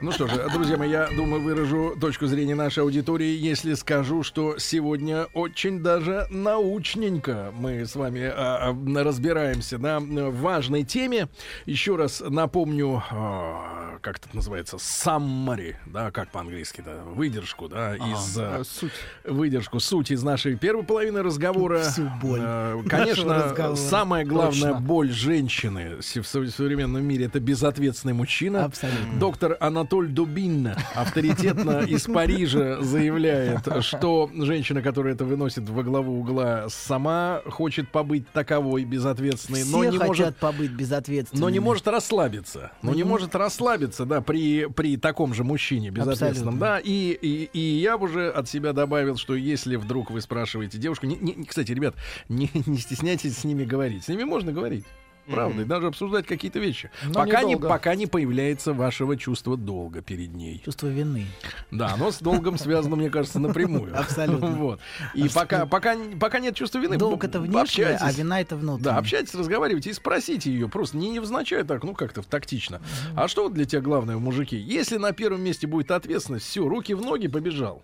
[0.00, 4.56] Ну что же, друзья мои, я думаю, выражу точку зрения нашей аудитории, если скажу, что
[4.56, 9.98] сегодня очень даже научненько мы с вами а, а, разбираемся на
[10.30, 11.26] важной теме.
[11.66, 18.36] Еще раз напомню, а, как это называется, summary, да, как по-английски, да, выдержку, да, из
[18.38, 18.92] а, суть.
[19.24, 21.82] выдержку, суть из нашей первой половины разговора.
[21.82, 23.76] Всю боль Э, Конечно, разговора.
[23.76, 24.80] самая главная Точно.
[24.80, 28.64] боль женщины в сов- современном мире это безответственный мужчина.
[28.64, 29.18] Абсолютно.
[29.18, 36.66] Доктор Анатоль Дубин авторитетно из Парижа заявляет, что женщина, которая это выносит во главу угла,
[36.68, 41.40] сама хочет побыть таковой безответственной, Все но не может побыть безответственными.
[41.44, 42.70] но не может расслабиться.
[42.82, 46.54] Но не может расслабиться, да, при, при таком же мужчине безответственном.
[46.54, 46.60] Абсолютно.
[46.60, 51.06] Да, и, и, и я уже от себя добавил, что если вдруг вы спрашиваете девушку,
[51.06, 51.94] не, не- кстати, ребят,
[52.28, 54.04] не, не стесняйтесь с ними говорить.
[54.04, 54.84] С ними можно говорить.
[55.30, 56.90] Правда, и даже обсуждать какие-то вещи.
[57.04, 60.62] Но пока, не, пока не появляется вашего чувства долга перед ней.
[60.64, 61.26] Чувство вины.
[61.70, 63.98] Да, оно с долгом связано, мне кажется, напрямую.
[63.98, 64.48] Абсолютно.
[64.48, 64.80] Вот.
[65.14, 68.92] И пока, пока, пока нет чувства вины, Долг это внешнее, а вина это внутреннее.
[68.92, 70.68] Да, общайтесь, разговаривайте и спросите ее.
[70.68, 72.80] Просто не невзначай так, ну как-то тактично.
[73.14, 74.56] А что вот для тебя главное, мужики?
[74.56, 77.82] Если на первом месте будет ответственность, все, руки в ноги, побежал.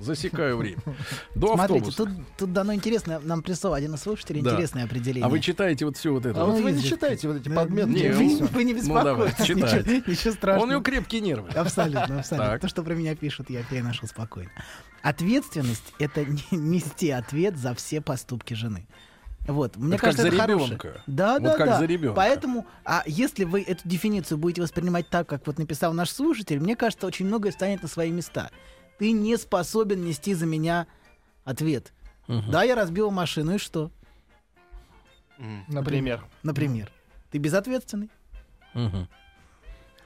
[0.00, 0.78] Засекаю время.
[1.34, 1.96] До Смотрите, автобуса.
[2.04, 4.50] тут, тут дано интересное, нам прислал один из слушателей Да.
[4.52, 5.24] интересное определение.
[5.24, 6.40] А вы читаете вот все вот это?
[6.40, 6.60] А вот?
[6.60, 7.90] вы не читаете вот эти подметки.
[7.90, 10.62] не, вы, вы не ну, давай, беспокойтесь, ничего, ничего страшного.
[10.62, 11.48] Он у него крепкие нервы.
[11.50, 12.50] Абсолютно, абсолютно.
[12.52, 12.60] Так.
[12.60, 14.50] То, что про меня пишут, я переношу спокойно.
[15.02, 18.86] Ответственность— это не- нести ответ за все поступки жены.
[19.46, 20.66] Вот, мне Это как кажется, за это хорошее.
[20.68, 21.02] ребенка.
[21.06, 21.78] Да, Вот да, как да.
[21.78, 22.14] за ребенка.
[22.16, 26.76] Поэтому, а если вы эту дефиницию будете воспринимать так, как вот написал наш слушатель, мне
[26.76, 28.50] кажется, очень многое станет на свои места.
[29.00, 30.86] Ты не способен нести за меня
[31.44, 31.94] ответ.
[32.28, 33.90] Да, я разбил машину, и что?
[35.68, 36.22] Например.
[36.42, 36.92] Например.
[37.30, 38.10] Ты безответственный.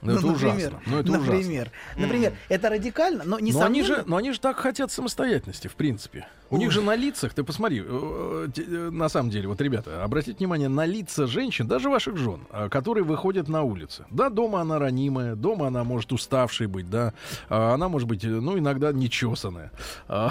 [0.05, 0.81] Ну, это например, ужасно.
[0.85, 2.01] Ну, это например, ужасно.
[2.01, 6.27] например, это радикально, но Но они, же, но они же так хотят самостоятельности, в принципе.
[6.51, 10.03] У них же на лицах, ты посмотри, э, те- э, на самом деле, вот, ребята,
[10.03, 14.05] обратите внимание на лица женщин, даже ваших жен, э, которые выходят на улицы.
[14.11, 17.13] Да, дома она ранимая, дома она может уставшей быть, да,
[17.49, 19.71] а она может быть, э, ну, иногда нечесанная.
[20.07, 20.29] А,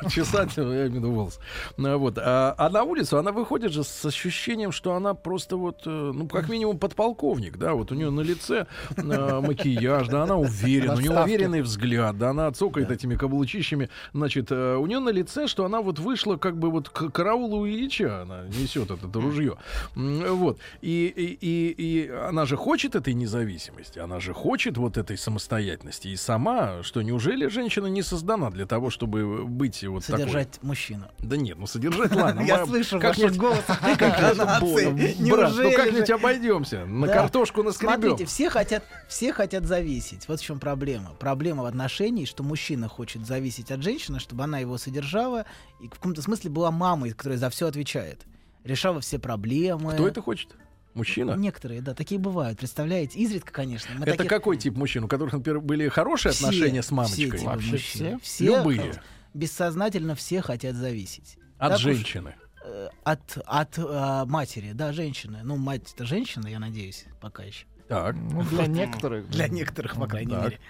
[0.10, 1.38] Чесать, я имею в виду волос.
[1.78, 2.18] Ну, Вот.
[2.18, 6.28] А, а на улицу она выходит же с ощущением, что она просто вот, э, ну,
[6.28, 8.66] как минимум подполковник, да, вот у нее на лице
[9.12, 14.48] э, макияж, да, она уверена, у нее уверенный взгляд, да, она цокает этими каблучищами, значит,
[14.50, 18.22] э, у нее на лице, что она вот вышла как бы вот к караулу Ильича,
[18.22, 19.56] она несет это, ружье,
[19.94, 25.16] вот, и, и, и, и она же хочет этой независимости, она же хочет вот этой
[25.16, 30.20] самостоятельности, и сама, что неужели женщина не создана для того, чтобы быть вот такой?
[30.20, 31.06] Содержать мужчину.
[31.18, 32.40] Да нет, ну содержать, ладно.
[32.46, 33.64] Я слышу в как-нибудь- вашем голосе
[33.98, 35.30] как-нибудь, интонации.
[35.30, 36.84] брат, ну как-нибудь обойдемся.
[36.86, 37.94] На картошку наскребем.
[38.00, 40.28] Смотрите, все хотят, все хотят зависеть.
[40.28, 41.10] Вот в чем проблема.
[41.14, 45.46] Проблема в отношении, что мужчина хочет зависеть от женщины, чтобы она его содержала
[45.80, 48.22] и в каком-то смысле была мамой, которая за все отвечает.
[48.64, 49.92] Решала все проблемы.
[49.92, 50.56] Кто это хочет?
[50.94, 51.32] Мужчина?
[51.34, 52.58] Некоторые, да, такие бывают.
[52.58, 53.18] Представляете?
[53.18, 53.90] Изредка, конечно.
[53.96, 55.04] Мы Это таких- какой тип мужчин?
[55.04, 57.24] У которых, например, были хорошие Все, отношения с все мамочкой?
[57.30, 58.18] типы Вообще мужчин.
[58.18, 58.18] все?
[58.22, 59.00] Все Любые.
[59.34, 61.36] бессознательно все хотят зависеть.
[61.58, 62.34] От Так уж, женщины.
[62.64, 65.40] э, от от э, матери, да, женщины.
[65.44, 67.66] Ну, мать это женщина, я надеюсь, пока еще.
[67.88, 68.14] Так.
[68.16, 69.28] Ну, для некоторых.
[69.28, 70.44] Для некоторых, по крайней Так.
[70.44, 70.60] мере.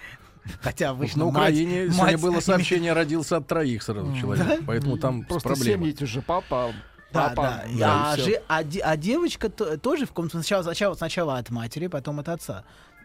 [0.61, 4.47] Хотя обычно на мать- Украине сегодня мать было имеет- сообщение, родился от троих сразу человек.
[4.47, 4.57] Да?
[4.65, 5.83] Поэтому там Просто проблема.
[5.85, 6.71] семьи же папа,
[7.11, 7.41] Да, папа.
[7.41, 7.63] да.
[7.69, 11.87] и а, же- а а девочка то- тоже в каком-то сначала, сначала, сначала от матери,
[11.87, 12.63] потом от отца.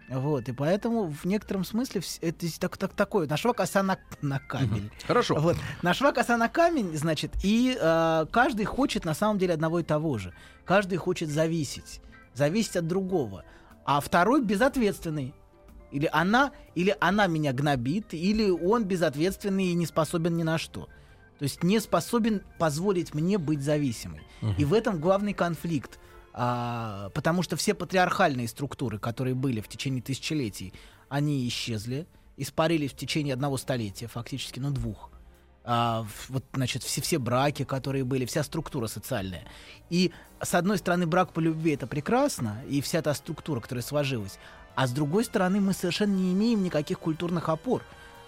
[0.09, 3.27] Вот, и поэтому в некотором смысле это так, так, такое.
[3.27, 4.90] Нашла коса на, на камень.
[5.07, 5.37] Хорошо.
[5.37, 5.57] Вот.
[5.81, 10.18] Нашла коса на камень, значит, и э, каждый хочет на самом деле одного и того
[10.18, 10.35] же.
[10.64, 12.01] Каждый хочет зависеть.
[12.35, 13.44] Зависеть от другого.
[13.85, 15.35] А второй безответственный.
[15.90, 20.88] Или она, или она меня гнобит, или он безответственный и не способен ни на что.
[21.38, 24.23] То есть не способен позволить мне быть зависимой.
[24.40, 24.55] Мгм.
[24.59, 25.99] И в этом главный конфликт.
[26.35, 30.73] А, потому что все патриархальные структуры, которые были в течение тысячелетий,
[31.11, 32.07] они исчезли,
[32.38, 35.11] испарились в течение одного столетия, фактически, ну, двух.
[35.64, 39.44] А, вот, значит, все, все браки, которые были, вся структура социальная.
[39.90, 44.38] И, с одной стороны, брак по любви— это прекрасно, и вся та структура, которая сложилась.
[44.75, 47.83] А с другой стороны, мы совершенно не имеем никаких культурных опор.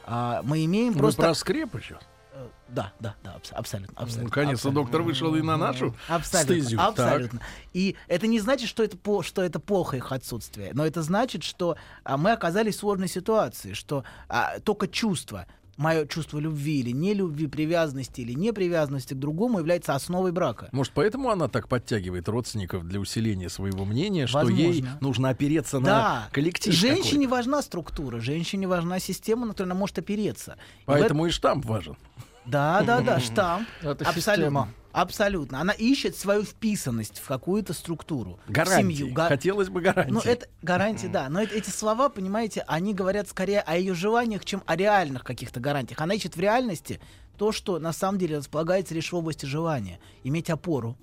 [0.06, 1.22] А, мы имеем Вы просто...
[1.22, 2.02] про скрепы сейчас?
[2.34, 3.94] Э, Да, да, да, абс- абсолютно.
[3.96, 4.82] абсолютно Наконец-то абсолютно.
[4.82, 6.76] доктор вышел и на нашу Абсолютно, стезю.
[6.76, 6.88] Так.
[6.90, 7.40] абсолютно.
[7.72, 11.42] И это не значит, что это, по, что это плохо их отсутствие, но это значит,
[11.42, 16.90] что а, мы оказались в сложной ситуации, что а, только чувство, мое чувство любви или
[16.90, 20.68] не любви, привязанности или непривязанности к другому является основой брака.
[20.72, 24.98] Может, поэтому она так подтягивает родственников для усиления своего мнения, что ей Возможно.
[25.00, 25.84] нужно опереться Да,
[26.24, 26.72] на коллектив.
[26.74, 30.52] женщине важна структура, женщине важна система, на которую она может опереться.
[30.52, 30.86] И в.
[30.86, 31.96] Поэтому и штамп важен.
[32.46, 33.68] Да, да, да, штамп.
[33.80, 34.20] Это Абсолютно.
[34.20, 34.68] система.
[34.92, 35.60] Абсолютно.
[35.60, 38.38] Она ищет свою вписанность в какую-то структуру.
[38.46, 38.94] в Гарантии.
[38.96, 39.12] семью.
[39.12, 40.12] Га- Хотелось бы гарантии.
[40.12, 41.28] Ну, это гарантии, да.
[41.28, 45.58] Но это- эти слова, понимаете, они говорят скорее о ее желаниях, чем о реальных каких-то
[45.58, 46.00] гарантиях.
[46.00, 47.00] Она ищет в реальности
[47.38, 49.98] то, что на самом деле располагается лишь в области желания.
[50.22, 50.96] Иметь опору.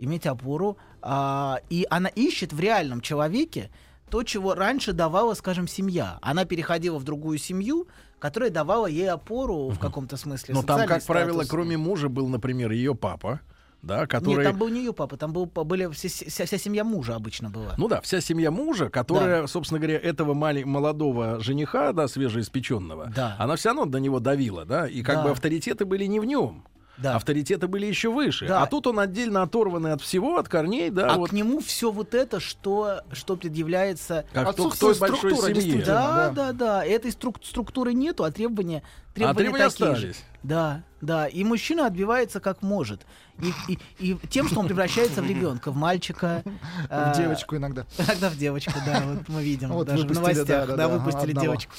[0.00, 0.76] Иметь опору.
[1.00, 3.70] а, и она ищет в реальном человеке
[4.10, 6.18] то, чего раньше давала, скажем, семья.
[6.22, 7.86] Она переходила в другую семью,
[8.18, 10.54] которая давала ей опору в каком-то смысле.
[10.54, 11.50] Но там, социальный как правило, статус.
[11.50, 13.40] кроме мужа был, например, ее папа,
[13.82, 14.38] да, который...
[14.38, 17.48] Нет, там был не ее папа, там был, были все- вся, вся семья мужа обычно
[17.48, 17.74] была.
[17.78, 23.36] Ну да, вся семья мужа, которая, собственно говоря, этого мали- молодого жениха, да, свежеиспеченного, Да.
[23.38, 25.22] она все равно до него давила, да, и как Да.
[25.24, 26.64] бы авторитеты были не в нем.
[26.98, 27.14] Да.
[27.16, 28.48] Авторитеты были еще выше.
[28.48, 28.62] Да.
[28.62, 31.12] А тут он отдельно оторванный от всего, от корней, да.
[31.14, 31.30] а вот.
[31.30, 34.24] к нему все вот это, что, что предъявляется...
[34.32, 35.84] Как то- к той большой семье.
[35.84, 36.84] Да, да, да.
[36.84, 38.82] Этой струк- структуры нету, а требования,
[39.14, 40.14] требования, требования такие же.
[40.42, 41.26] Да, да.
[41.26, 43.06] И мужчина отбивается как может.
[43.40, 46.42] И, и- и тем, что он превращается в ребенка, в мальчика.
[46.90, 47.86] В девочку иногда.
[47.96, 49.02] Иногда в девочку, да.
[49.06, 50.66] Вот мы видим Вот даже в новостях.
[50.68, 51.46] да, да, выпустили одного.
[51.46, 51.72] девочку.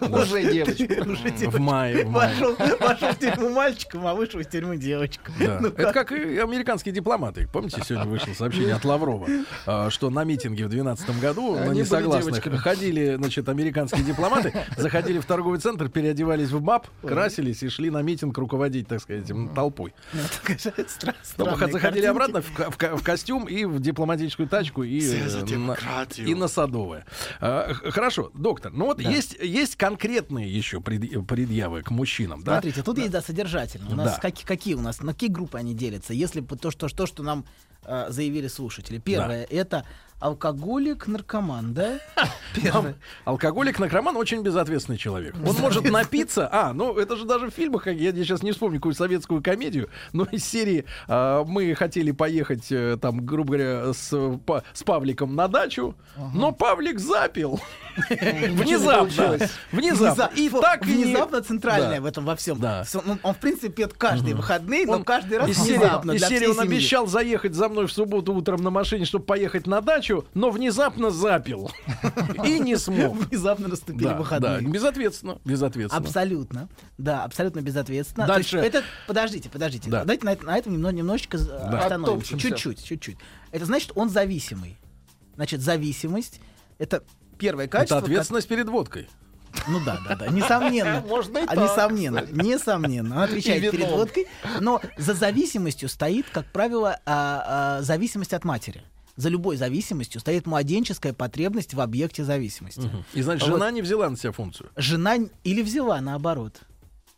[0.10, 1.10] Уже девочку.
[1.10, 2.34] Уже В мае, в мае.
[2.80, 5.34] Вошел в тюрьму мальчиком, а вышел из тюрьмы девочкой.
[5.40, 5.58] Да.
[5.60, 7.48] Ну Это как и американские дипломаты.
[7.50, 9.26] Помните, сегодня вышло сообщение от Лаврова,
[9.66, 15.18] а, что на митинге в 2012 году на были несогласных ходили, значит, американские дипломаты, заходили
[15.18, 19.92] в торговый центр, переодевались в баб, красились и шли на митинг руководить, так сказать, толпой.
[20.12, 22.06] Ну, заходили картинки.
[22.06, 26.26] обратно в, ко- в ко- в костюм и в дипломатическую тачку и, э, на, демократию.
[26.26, 27.04] и на садовое.
[27.40, 29.10] А, хорошо, доктор, ну вот Да.
[29.10, 32.52] есть, есть конкретные еще пред- предъявы к мужчинам, да?
[32.54, 33.90] Смотрите, тут есть, да, содержательно.
[33.90, 34.20] У нас Да.
[34.20, 36.14] какие, какие у нас, на какие группы они делятся?
[36.14, 37.44] Если то, что, то, что нам
[37.84, 38.98] э, заявили слушатели.
[38.98, 39.84] Первое, это
[40.24, 41.98] алкоголик, наркоман, да?
[43.26, 45.34] Алкоголик, наркоман очень безответственный человек.
[45.46, 46.48] Он может напиться.
[46.50, 50.24] А, ну это же даже в фильмах, я сейчас не вспомню какую советскую комедию, но
[50.24, 55.46] из серии а, мы хотели поехать э, там, грубо говоря, с, Па- с Павликом на
[55.48, 55.94] дачу,
[56.32, 57.60] но Павлик запил.
[58.10, 59.38] Внезапно.
[59.72, 60.30] Внезапно.
[60.36, 62.02] И так внезапно центральное Да.
[62.02, 62.62] в этом во всем.
[63.22, 67.54] Он, в принципе, пьет каждые выходные, но каждый раз внезапно из серии он обещал заехать
[67.54, 71.70] за мной в субботу утром на машине, чтобы поехать на дачу, но внезапно запил.
[72.44, 73.16] И не смог.
[73.16, 74.60] Внезапно наступили Да, выходные.
[74.60, 76.04] да, безответственно, безответственно.
[76.06, 76.68] Абсолютно.
[76.98, 78.26] Да, абсолютно безответственно.
[78.26, 78.58] Дальше.
[78.58, 79.90] Это, подождите, подождите.
[79.90, 80.00] Да.
[80.04, 81.40] Давайте на, это- на этом немного, немножечко э,
[81.76, 82.38] остановимся.
[82.38, 83.18] Чуть-чуть, чуть-чуть.
[83.50, 84.76] Это значит, он зависимый.
[85.36, 86.40] Значит, зависимость—
[86.78, 87.02] это
[87.38, 87.96] первое качество.
[87.96, 89.08] Это ответственность перед водкой.
[89.68, 91.00] Ну да, да, да, несомненно.
[91.08, 92.44] Можно и А, так, Несомненно, кстати.
[92.44, 93.16] несомненно.
[93.16, 94.26] Он отвечает перед водкой.
[94.60, 98.82] Но за зависимостью стоит, как правило, а, а, зависимость от матери.
[99.16, 102.90] За любой зависимостью стоит младенческая потребность в объекте зависимости.
[103.12, 103.56] И значит, Вот.
[103.56, 104.70] жена не взяла на себя функцию.
[104.76, 106.60] жена или взяла наоборот.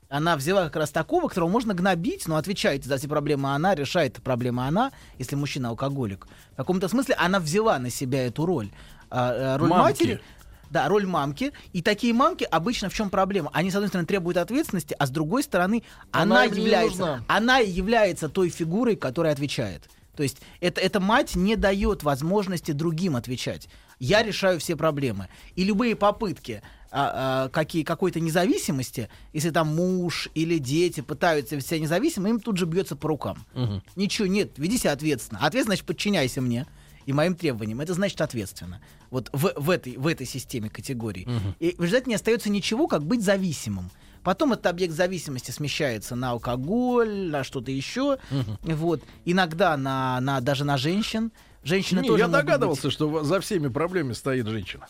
[0.08, 4.22] Она взяла как раз такого, которого можно гнобить, но отвечает за все проблемы она, решает
[4.22, 6.28] проблемы она, если мужчина алкоголик.
[6.52, 8.70] В каком-то смысле она взяла на себя эту роль.
[9.10, 9.82] А, э, роль Мамки.
[9.82, 10.20] матери.
[10.70, 11.52] Да, роль мамки.
[11.72, 13.50] И такие мамки обычно в чем проблема?
[13.52, 18.28] Они, с одной стороны, требуют ответственности, а с другой стороны, Она она, является, она является
[18.28, 19.88] той фигурой, которая отвечает.
[20.16, 23.68] То есть это, эта мать не дает возможности другим отвечать.
[23.98, 25.28] Я решаю все проблемы.
[25.54, 31.80] И любые попытки а, а, какие, какой-то независимости, если там муж или дети пытаются себя
[31.80, 33.44] независимо, им тут же бьется по рукам.
[33.54, 33.82] Мгм.
[33.96, 35.40] Ничего, нет, веди себя ответственно.
[35.40, 36.66] Ответственно значит подчиняйся мне
[37.04, 37.80] и моим требованиям.
[37.80, 38.80] Это значит ответственно.
[39.10, 41.28] Вот в, в, этой, в этой системе категорий.
[41.60, 43.90] И в результате не остается ничего, как быть зависимым.
[44.26, 48.18] Потом этот объект зависимости смещается на алкоголь, на что-то еще.
[48.60, 49.00] Вот.
[49.24, 51.30] Иногда на, на, даже на женщин.
[51.62, 54.88] Женщины Не, тоже я могут быть- догадывался, что за всеми проблемами стоит женщина.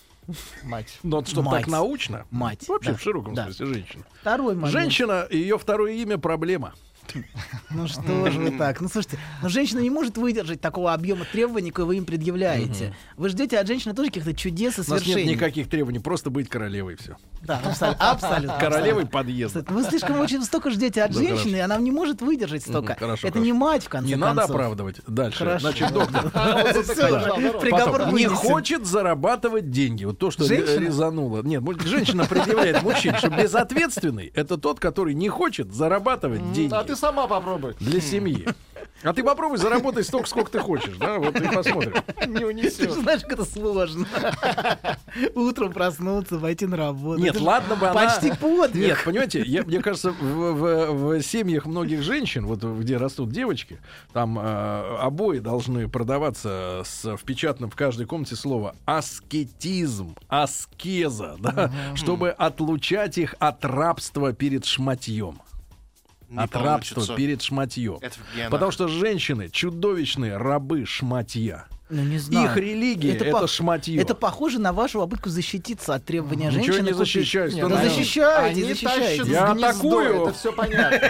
[0.62, 0.99] Мать.
[1.03, 1.64] Но вот чтобы Мать.
[1.64, 2.25] так научно.
[2.31, 2.66] Мать.
[2.66, 2.96] Вообще да.
[2.96, 3.44] в широком Да.
[3.44, 4.05] смысле женщина.
[4.22, 4.72] Второй момент.
[4.72, 6.72] Женщина, ее второе имя проблема.
[7.71, 8.81] Ну что же вы так?
[8.81, 12.95] Ну слушайте, ну женщина не может выдержать такого объема требований, какой вы им предъявляете.
[13.16, 15.35] Вы ждете от женщины тоже каких-то чудес и нас нет свершений.
[15.35, 17.16] никаких требований, просто быть королевой все.
[17.42, 18.11] Да, абсолютно.
[18.11, 19.64] абсолютно Королевой подъезда.
[19.69, 22.97] Вы слишком очень столько ждете от женщины, и она не может выдержать столько.
[23.23, 24.37] Это не мать, в конце Не концов.
[24.37, 25.01] надо оправдывать.
[25.07, 25.59] Дальше.
[25.61, 26.31] Значит, доктор.
[26.83, 30.05] Всё, Приговор не хочет зарабатывать деньги.
[30.05, 31.42] Вот то, что резануло.
[31.42, 36.95] Нет, женщина предъявляет мужчине, что безответственный это тот, который не хочет зарабатывать деньги А ты
[36.96, 37.74] сама попробуй.
[37.80, 38.46] для семьи.
[39.02, 41.18] А ты попробуй заработать столько, сколько ты хочешь, да?
[41.18, 41.92] Вот и посмотрим.
[42.26, 42.92] Не Ты же унесешь.
[42.92, 44.06] знаешь, как это сложно.
[45.35, 47.20] Утром проснуться, пойти на работу.
[47.20, 48.06] Нет, Это ладно бы она...
[48.06, 48.74] Почти подвиг.
[48.87, 53.78] Нет, понимаете, я, мне кажется, в, в- в семьях многих женщин, вот где растут девочки,
[54.14, 54.42] там э,
[55.00, 63.18] обои должны продаваться с, в печатном в каждой комнате слово аскетизм, аскеза, да, чтобы отлучать
[63.18, 65.38] их от рабства перед шматьем.
[66.28, 67.14] Не от рабства получится.
[67.16, 67.98] перед шматьем.
[68.00, 68.16] Это.
[68.50, 71.66] Потому что женщины чудовищные рабы шматья.
[71.88, 72.50] Ну, не знаю.
[72.50, 73.96] Их религия это, по- шматье.
[74.00, 76.86] Это похоже на вашу попытку защититься от требования Ничего женщины.
[76.86, 76.96] не купить.
[76.98, 79.30] защищаюсь, Да защищаете, Они защищаете.
[79.30, 80.22] Я гнездо, атакую.
[80.24, 81.00] Это все понятно.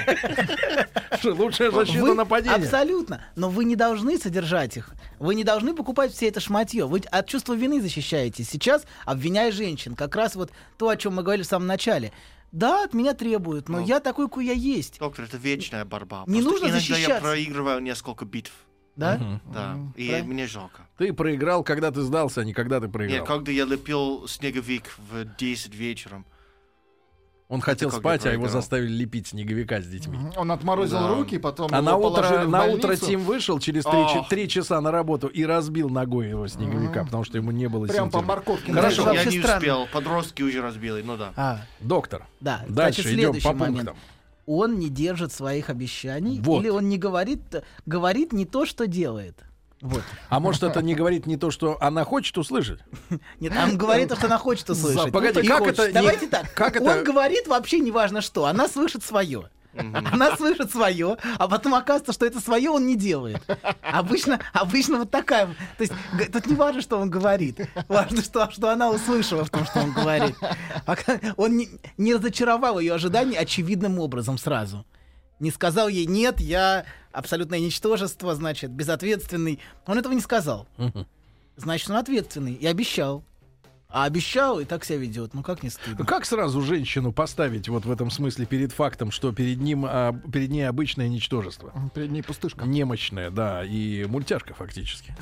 [1.24, 2.55] Лучшая защита Вы- нападения.
[2.57, 3.22] Абсолютно.
[3.37, 4.90] Но вы не должны содержать их.
[5.18, 6.85] Вы не должны покупать все это шматье.
[6.87, 8.50] Вы от чувства вины защищаетесь.
[8.50, 9.94] Сейчас обвиняя женщин.
[9.94, 12.12] Как раз вот то, о чем мы говорили в самом начале.
[12.53, 13.87] Да, от меня требуют, но Ну.
[13.87, 14.99] я такой, какой я есть.
[14.99, 16.25] Доктор, это вечная борьба.
[16.27, 17.21] Не Просто нужно иногда я защищаться.
[17.23, 18.53] проигрываю несколько битв.
[18.95, 19.17] Да?
[19.19, 19.41] Мгм.
[19.53, 19.77] Да.
[19.97, 20.33] И правильно.
[20.33, 20.89] мне жалко.
[20.97, 23.19] Ты проиграл, когда ты сдался, а не когда ты проиграл.
[23.19, 26.25] Нет, когда я лепил снеговик в 10 вечером.
[27.49, 30.19] Он хотел спать, а его заставили лепить снеговика с детьми.
[30.37, 31.09] Он отморозил Да.
[31.15, 32.97] руки, потом А на утро, в на утро.
[32.97, 33.85] Тим вышел через
[34.29, 37.97] три, часа на работу и разбил ногой его снеговика, потому что ему не было Прям
[37.97, 38.29] сил по терпеть.
[38.29, 38.73] морковке.
[38.73, 39.13] Хорошо.
[39.13, 39.87] Я не успел.
[39.93, 41.03] Подростки уже разбили.
[41.03, 41.33] Ну да.
[41.37, 42.65] А, Доктор, да.
[42.69, 43.77] дальше идем по момент.
[43.77, 43.97] пунктам.
[44.47, 46.61] Он не держит своих обещаний, Вот.
[46.61, 47.41] или он не говорит,
[47.85, 49.39] говорит не то, что делает.
[49.87, 50.03] Вот.
[50.29, 52.81] А может, это не говорит не то, что она хочет услышать?
[53.40, 55.12] Нет, он говорит то, что она хочет услышать.
[55.12, 55.79] Погоди, И как хочет.
[55.79, 56.53] это не- Давайте так.
[56.55, 59.49] как он это- говорит вообще неважно что, она слышит свое.
[59.79, 63.42] Она слышит свое, а потом оказывается, что это свое он не делает.
[63.83, 65.46] Обычно, обычно вот такая.
[65.77, 65.92] То есть
[66.33, 67.61] тут не важно, что он говорит.
[67.87, 70.35] Важно, что, что она услышала в том, что он говорит.
[71.37, 71.68] Он не,
[71.99, 74.87] не разочаровал ее ожиданий очевидным образом сразу.
[75.38, 79.61] Не сказал ей, нет, я абсолютное ничтожество, значит, безответственный.
[79.87, 80.66] Он этого не сказал.
[81.57, 83.25] Значит, он ответственный и обещал.
[83.88, 85.33] А обещал и так себя ведет.
[85.33, 86.05] Ну как не стыдно?
[86.05, 90.51] Как сразу женщину поставить вот в этом смысле перед фактом, что перед ним, а, перед
[90.51, 91.72] ней обычное ничтожество?
[91.94, 92.66] Перед ней пустышка.
[92.66, 95.14] Немощная, да, и мультяшка фактически.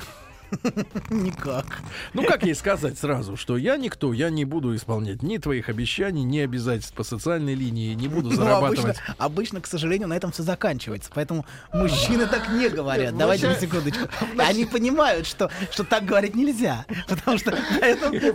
[1.09, 1.65] Никак.
[2.13, 6.23] Ну, как ей сказать сразу, что я никто, я не буду исполнять ни твоих обещаний,
[6.23, 8.79] ни обязательств по социальной линии, не буду Ну, зарабатывать.
[8.97, 11.09] обычно, обычно, к сожалению, на этом все заканчивается.
[11.13, 13.17] Поэтому мужчины так не говорят.
[13.17, 14.07] Давайте на секундочку.
[14.37, 16.85] Они понимают, что, что так говорить нельзя.
[17.07, 17.51] Потому что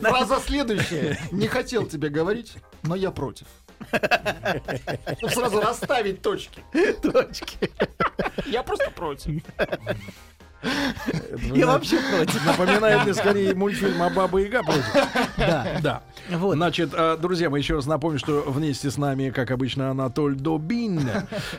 [0.00, 1.18] Фраза следующая.
[1.32, 3.46] Не хотел тебе говорить, но я против.
[5.22, 6.62] Ну, Сразу расставить точки.
[7.02, 7.70] точки.
[8.46, 9.42] Я просто против.
[11.54, 12.44] Я вообще против.
[12.46, 14.92] Напоминает мне скорее мультфильм о Баба Яга против.
[15.38, 15.66] Да.
[15.82, 16.02] Да.
[16.36, 16.54] Вот.
[16.56, 21.08] Значит, э, друзья, мы еще раз напомним, что вместе с нами, как обычно, Анатоль Добин.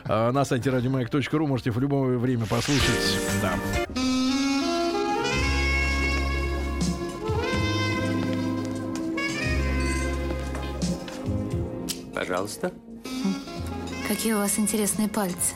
[0.04, 3.18] Э, На сайте радиомаяк.ру можете в любое время послушать.
[3.42, 3.54] Да.
[12.14, 12.72] Пожалуйста.
[14.08, 15.54] Какие у вас интересные пальцы.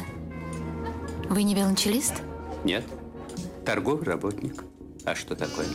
[1.28, 2.22] Вы не велончелист?
[2.64, 2.84] Нет.
[3.66, 4.62] Торговый работник.
[5.04, 5.66] А что такое?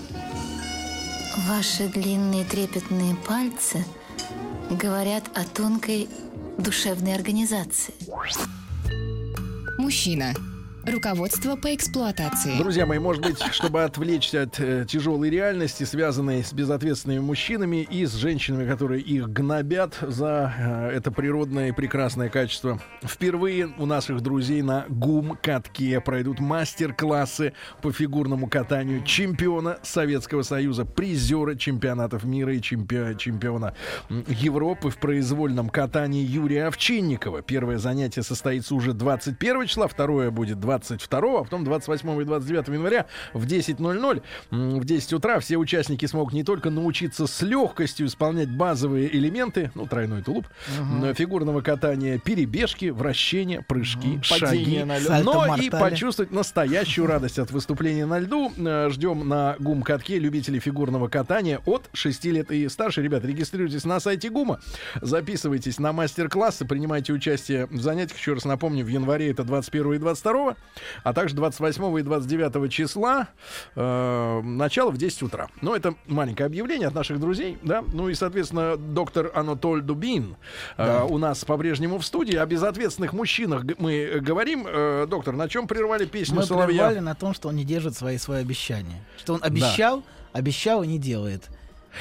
[1.49, 3.85] Ваши длинные трепетные пальцы
[4.69, 6.07] говорят о тонкой
[6.57, 7.93] душевной организации.
[9.77, 10.33] Мужчина.
[10.85, 12.57] Руководство по эксплуатации.
[12.57, 18.05] Друзья мои, может быть, чтобы отвлечься от э, тяжелой реальности, связанной с безответственными мужчинами и
[18.05, 22.81] с женщинами, которые их гнобят за э, это природное и прекрасное качество.
[23.03, 27.53] Впервые у наших друзей на ГУМ-катке пройдут мастер-классы
[27.83, 33.75] по фигурному катанию чемпиона Советского Союза, призера чемпионатов мира и чемпи- чемпиона
[34.09, 37.43] Европы в произвольном катании Юрия Овчинникова.
[37.43, 43.05] Первое занятие состоится уже 21 числа, второе будет 22, а потом 28 и 29 января
[43.33, 44.21] в 10.00.
[44.51, 49.71] М, В 10 утра все участники смогут не только научиться с легкостью исполнять базовые элементы,
[49.75, 50.47] ну, тройной тулуп,
[50.79, 55.23] м, фигурного катания, перебежки, вращения, прыжки, шаги, на лёд.
[55.25, 58.51] но и почувствовать настоящую радость от выступления на льду.
[58.57, 63.01] Э, Ждем на ГУМ-катке любителей фигурного катания от 6 лет и старше.
[63.01, 64.59] Ребята, регистрируйтесь на сайте ГУМа,
[65.01, 68.17] записывайтесь на мастер-классы, принимайте участие в занятиях.
[68.17, 70.55] Еще раз напомню, в январе это 21 и 22,
[71.03, 73.27] а также 28 и 29 числа.
[73.75, 75.47] Э, начало в 10 утра.
[75.61, 77.83] Ну, это маленькое объявление от наших друзей, да.
[77.93, 80.35] Ну и, соответственно, доктор Анатоль Дубин
[80.77, 81.05] э, Да.
[81.05, 82.35] у нас по-прежнему в студии.
[82.35, 84.65] О безответственных мужчинах мы говорим.
[84.67, 86.83] Э, доктор, на чем прервали песню Мы Соловья?
[86.87, 89.03] прервали на том, что он не держит свои, свои обещания.
[89.17, 90.03] Что он обещал,
[90.33, 91.49] обещал и не делает.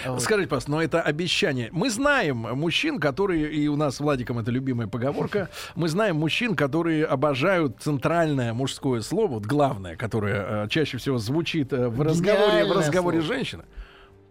[0.06, 0.22] Вот.
[0.22, 1.68] Скажите, пожалуйста, но это обещание.
[1.72, 6.56] Мы знаем мужчин, которые, и у нас с Владиком это любимая поговорка, мы знаем мужчин,
[6.56, 12.64] которые обожают центральное мужское слово, вот главное, которое э, чаще всего звучит э, в разговоре,
[12.64, 13.34] в разговоре слово.
[13.34, 13.64] женщины.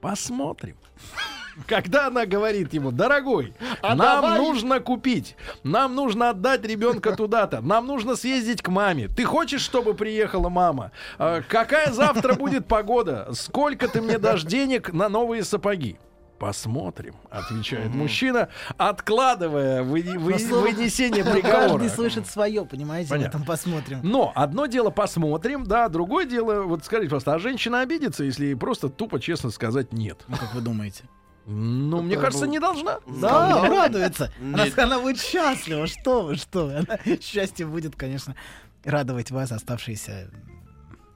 [0.02, 0.76] Посмотрим.
[1.68, 7.62] Когда она говорит ему, дорогой, А нам давай- нужно купить, нам нужно отдать ребенка туда-то,
[7.62, 9.08] нам нужно съездить к маме.
[9.08, 10.92] Ты хочешь, чтобы приехала мама?
[11.18, 13.30] А, какая завтра будет погода?
[13.34, 15.98] Сколько ты мне дашь денег на новые сапоги?
[16.40, 18.48] Посмотрим, отвечает мужчина,
[18.78, 21.70] откладывая вы- вы- Но слово- вынесение приговора.
[21.72, 23.10] Каждый слышит свое, понимаете?
[23.10, 23.40] Понятно.
[23.40, 24.00] В этом посмотрим.
[24.04, 28.56] Но одно дело посмотрим, да, другое дело, вот скажите просто, а женщина обидится, если ей
[28.56, 30.24] просто тупо честно сказать нет?
[30.30, 31.04] Ну, как вы думаете?
[31.52, 33.00] Ну, мне кажется, был- не должна.
[33.08, 34.32] Да, радуется.
[34.40, 34.78] Она, Нет.
[34.78, 35.88] она будет счастлива.
[35.88, 36.76] Что вы, что вы.
[36.76, 38.36] Она, счастье будет, конечно,
[38.84, 40.30] радовать вас оставшиеся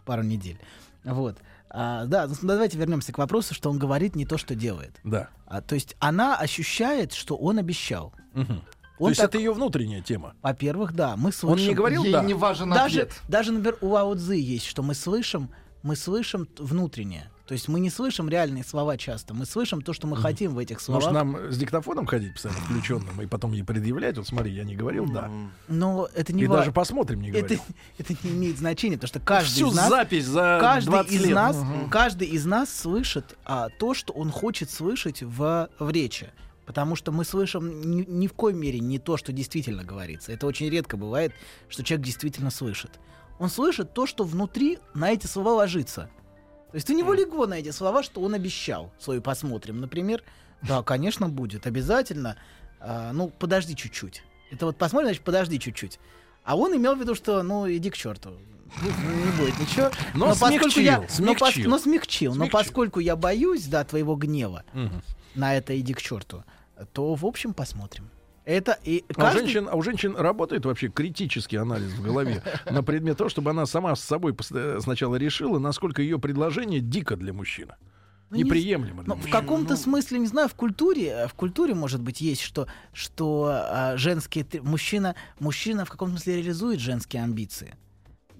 [0.06, 0.60] пару недель.
[1.04, 1.38] Вот.
[1.70, 5.00] А, да, ну, давайте вернемся к вопросу, что он говорит не то, что делает.
[5.04, 5.30] Да.
[5.46, 8.14] А, то есть она ощущает, что он обещал.
[8.34, 8.46] То
[9.06, 10.34] Он есть так- это ее внутренняя тема.
[10.42, 11.68] Во-первых, да, мы Он слышим.
[11.68, 12.24] не говорил Ей да?
[12.24, 13.22] не важен даже, ответ.
[13.28, 15.50] даже, например, у Лао Цзы есть, что мы слышим,
[15.84, 17.30] мы слышим внутреннее.
[17.48, 20.60] То есть мы не слышим реальные слова часто, мы слышим то, что мы хотим в
[20.60, 21.12] этих словах.
[21.12, 24.18] Может, нам с диктофоном ходить постоянно включенным и потом ей предъявлять?
[24.18, 25.30] Вот смотри, я не говорил, да.
[25.68, 27.60] Но это не И ва- даже посмотрим не это, говорил.
[27.98, 31.26] это не имеет значения, потому что каждый Всю из нас, запись за каждый 20 из
[31.26, 31.36] лет.
[31.36, 31.90] нас, Мгм.
[31.90, 36.32] каждый из нас слышит а, то, что он хочет слышать в, в речи.
[36.66, 40.32] Потому что мы слышим ни, ни в коей мере не то, что действительно говорится.
[40.32, 41.34] Это очень редко бывает,
[41.68, 42.92] что человек действительно слышит.
[43.38, 46.10] Он слышит то, что внутри на эти слова ложится.
[46.74, 48.92] То есть у него легло на эти слова, что он обещал.
[49.00, 50.24] Свою посмотрим, например.
[50.64, 51.68] Да, конечно, будет.
[51.68, 52.36] Обязательно.
[52.80, 54.24] А, ну, подожди чуть-чуть.
[54.52, 56.00] Это вот посмотрим, значит, подожди чуть-чуть.
[56.44, 58.32] А он имел в виду, что, ну, иди к черту.
[58.82, 59.92] Не будет ничего.
[60.16, 61.70] Но поскольку смягчил, я, но, пос- смягчил.
[61.70, 62.32] но смягчил.
[62.32, 62.52] Но Смягчил.
[62.60, 65.04] поскольку я боюсь, да, твоего гнева Мгм.
[65.36, 66.44] на это иди к черту,
[66.92, 68.10] то, в общем, посмотрим.
[68.46, 72.44] Это и А у, каждый- женщин, а у женщин работает вообще критический анализ в голове
[72.70, 77.16] на предмет того, чтобы она сама с собой э, сначала решила, насколько ее предложение дико
[77.16, 77.76] для мужчины.
[78.30, 79.04] Ну, не Неприемлемо.
[79.04, 82.42] для Ну, в каком-то смысле, не знаю, в культуре, э, в культуре, может быть, есть,
[82.42, 87.76] что, что а, женские мужчина, мужчина в каком-то смысле реализует женские амбиции.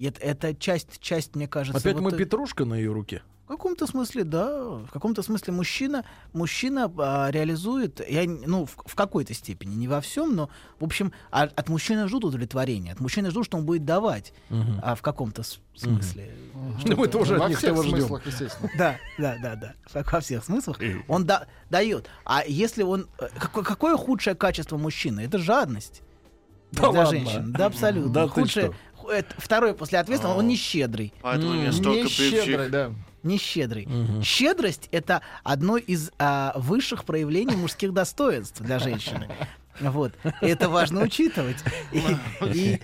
[0.00, 1.78] Это, это часть, часть, мне кажется.
[1.78, 3.22] Опять вот мы той- петрушка на ее руке.
[3.44, 4.46] В каком-то смысле, да.
[4.78, 10.00] В каком-то смысле мужчина, мужчина а, реализует, я, ну, в, в какой-то степени, не во
[10.00, 10.48] всем, но,
[10.80, 14.80] в общем, а- от мужчины ждут удовлетворения, от мужчины ждут, что он будет давать, Мгм.
[14.82, 15.42] а в каком-то
[15.74, 16.30] смысле.
[16.86, 17.98] Ну, мы тоже Во от них всех ждем.
[17.98, 18.70] смыслах, естественно.
[18.78, 19.74] Да, да, да, да.
[19.92, 20.78] Во- Во всех смыслах.
[21.06, 22.08] Он да, дает.
[22.24, 23.08] А если он...
[23.18, 25.20] э, Какое, какое худшее качество мужчины?
[25.20, 26.00] Это жадность.
[26.72, 27.06] Да для ладно?
[27.10, 27.52] женщин.
[27.52, 28.10] Да, абсолютно.
[28.10, 28.74] Да ты худшее, что?
[28.96, 31.12] ху- это второе после ответственного, он не щедрый.
[31.20, 32.90] Поэтому М, столько не щедрый, да.
[33.24, 33.88] Не щедрый.
[34.22, 39.28] Щедрость это одно из а, высших проявлений мужских достоинств для женщины.
[39.80, 40.12] Вот.
[40.40, 41.56] Это важно учитывать.
[41.90, 42.00] И,
[42.52, 42.80] и-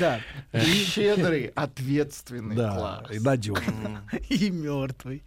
[0.00, 0.20] да.
[0.54, 3.10] И щедрый, ответственный Да, класс.
[3.10, 3.98] и надежный.
[4.30, 5.22] И мертвый.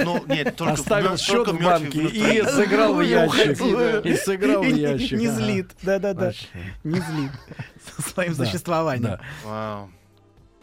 [0.00, 4.04] Ну, нет, только Оставил счет в банке и сыграл в ящик.
[4.04, 5.18] И сыграл в ящик.
[5.18, 5.70] Не злит.
[5.80, 6.32] Да-да-да.
[6.84, 7.30] Не злит.
[7.96, 9.18] Со своим существованием.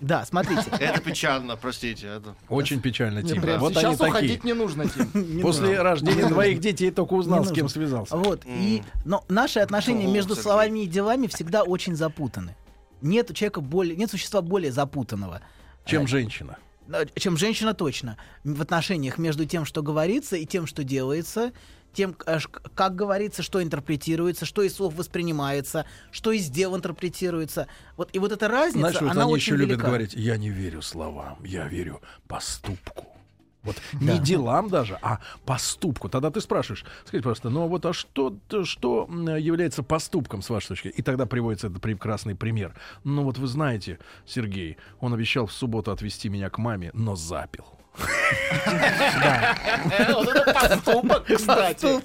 [0.04, 0.26] Да.
[0.26, 0.64] Смотрите.
[0.80, 2.08] Это печально, простите.
[2.08, 2.36] Это...
[2.50, 3.42] Очень печально, Тим.
[3.60, 4.10] Вот сейчас они такие.
[4.10, 5.10] уходить не нужно, Тим.
[5.38, 5.84] Не После нужно.
[5.84, 7.70] рождения двоих детей только узнал, Не с кем нужно.
[7.82, 8.16] связался.
[8.18, 8.42] Вот.
[8.46, 10.44] И, но наши отношения О, между Сергей.
[10.44, 12.56] словами и делами всегда очень запутаны.
[13.02, 15.42] нет у человека более, нет существа более запутанного.
[15.86, 16.58] Чем э, женщина.
[16.92, 18.18] э, Чем женщина точно.
[18.44, 21.52] В отношениях между тем, что говорится, и тем, что делается,
[21.94, 22.40] тем, э,
[22.76, 27.68] как говорится, что интерпретируется, что из слов воспринимается, что из дел интерпретируется.
[27.98, 29.88] Вот, и вот эта разница, Знаешь, вот она они очень еще любят велика.
[29.88, 33.08] говорить, я не верю словам, я верю поступку.
[33.64, 34.14] Вот Да.
[34.14, 36.10] не делам даже, а поступку.
[36.10, 38.36] Тогда ты спрашиваешь, скажите, просто, ну вот а что,
[38.66, 40.90] что является поступком с вашей точки?
[40.90, 42.76] И тогда приводится этот прекрасный пример.
[43.06, 47.66] Ну вот вы знаете, Сергей, он обещал в субботу отвезти меня к маме, но запил.
[50.10, 52.02] Вот это поступок, кстати.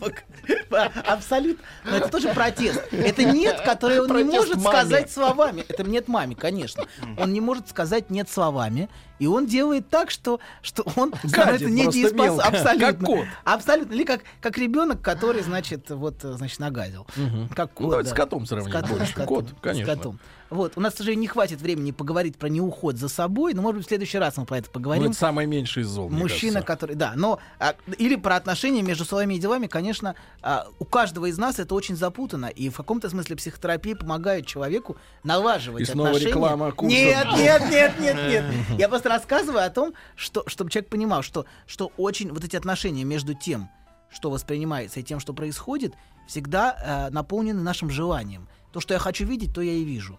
[1.06, 1.64] Абсолютно.
[1.84, 2.82] Но это тоже протест.
[2.92, 5.64] Это нет, который он не может сказать словами.
[5.68, 6.84] Это нет маме, конечно.
[7.16, 8.88] Он не может сказать нет словами.
[9.18, 12.40] И он делает так, что, что он становится просто недееспособным.
[12.46, 12.86] Абсолютно.
[12.86, 13.26] как кот.
[13.44, 13.92] Абсолютно.
[13.94, 17.06] Или как, как ребенок, который, значит, вот, значит, нагадил.
[17.54, 18.14] Как кот, Ну, давайте да.
[18.14, 19.12] с котом сравнить С котом, больше.
[19.12, 19.94] с котом, Кот, с конечно.
[19.96, 20.18] котом.
[20.50, 20.72] Вот.
[20.76, 23.84] У нас, к сожалению, не хватит времени поговорить про неуход за собой, но, может быть,
[23.84, 25.04] в следующий раз мы про это Ну, поговорим.
[25.10, 26.66] это самое меньшее из зол, Мужчина, кажется.
[26.66, 31.26] который, да, но а, или про отношения между словами и делами, конечно, а, у каждого
[31.26, 36.08] из нас это очень запутано, и в каком-то смысле психотерапия помогает человеку налаживать И снова
[36.10, 36.30] отношения.
[36.32, 36.98] реклама курсов.
[36.98, 38.44] Нет, нет, нет, нет, нет.
[38.78, 43.04] Я просто рассказываю о том, что, чтобы человек понимал, что, что очень вот эти отношения
[43.04, 43.68] между тем,
[44.10, 45.94] что воспринимается, и тем, что происходит,
[46.26, 48.48] всегда э, наполнены нашим желанием.
[48.72, 50.18] То, что я хочу видеть, то я и вижу.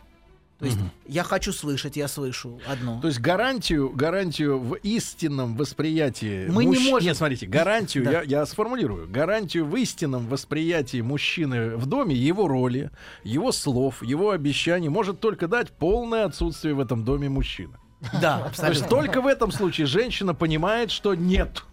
[0.60, 0.78] То есть
[1.08, 3.00] я хочу слышать, я слышу одно.
[3.00, 6.48] То есть гарантию, гарантию в истинном восприятии...
[6.50, 7.08] Мы не мужч- можем.
[7.08, 8.12] Нет, смотрите, гарантию, Да.
[8.12, 12.92] я, я сформулирую, гарантию в истинном восприятии мужчины в доме, его роли,
[13.24, 17.78] его слов, его обещаний может только дать полное отсутствие в этом доме мужчины.
[18.22, 18.88] Да, То есть абсолютно.
[18.88, 21.64] только в этом случае женщина понимает, что нет.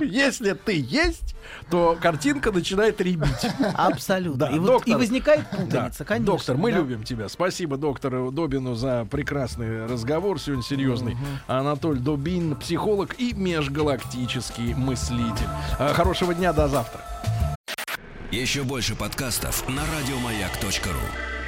[0.00, 1.34] Если ты есть,
[1.70, 3.46] то картинка начинает ребить.
[3.74, 4.46] Абсолютно.
[4.46, 4.94] Да, и, вот- доктор.
[4.94, 5.56] и возникает Да.
[5.58, 6.26] путаница, конечно.
[6.26, 6.78] Доктор, мы да.
[6.78, 7.28] любим тебя.
[7.28, 11.16] Спасибо доктору Добину за прекрасный разговор сегодня серьезный.
[11.46, 15.48] Анатоль Добин, психолог и межгалактический мыслитель.
[15.78, 17.02] А, Хорошего дня, до завтра.
[18.30, 21.41] Еще больше подкастов на радиомаяк.ру.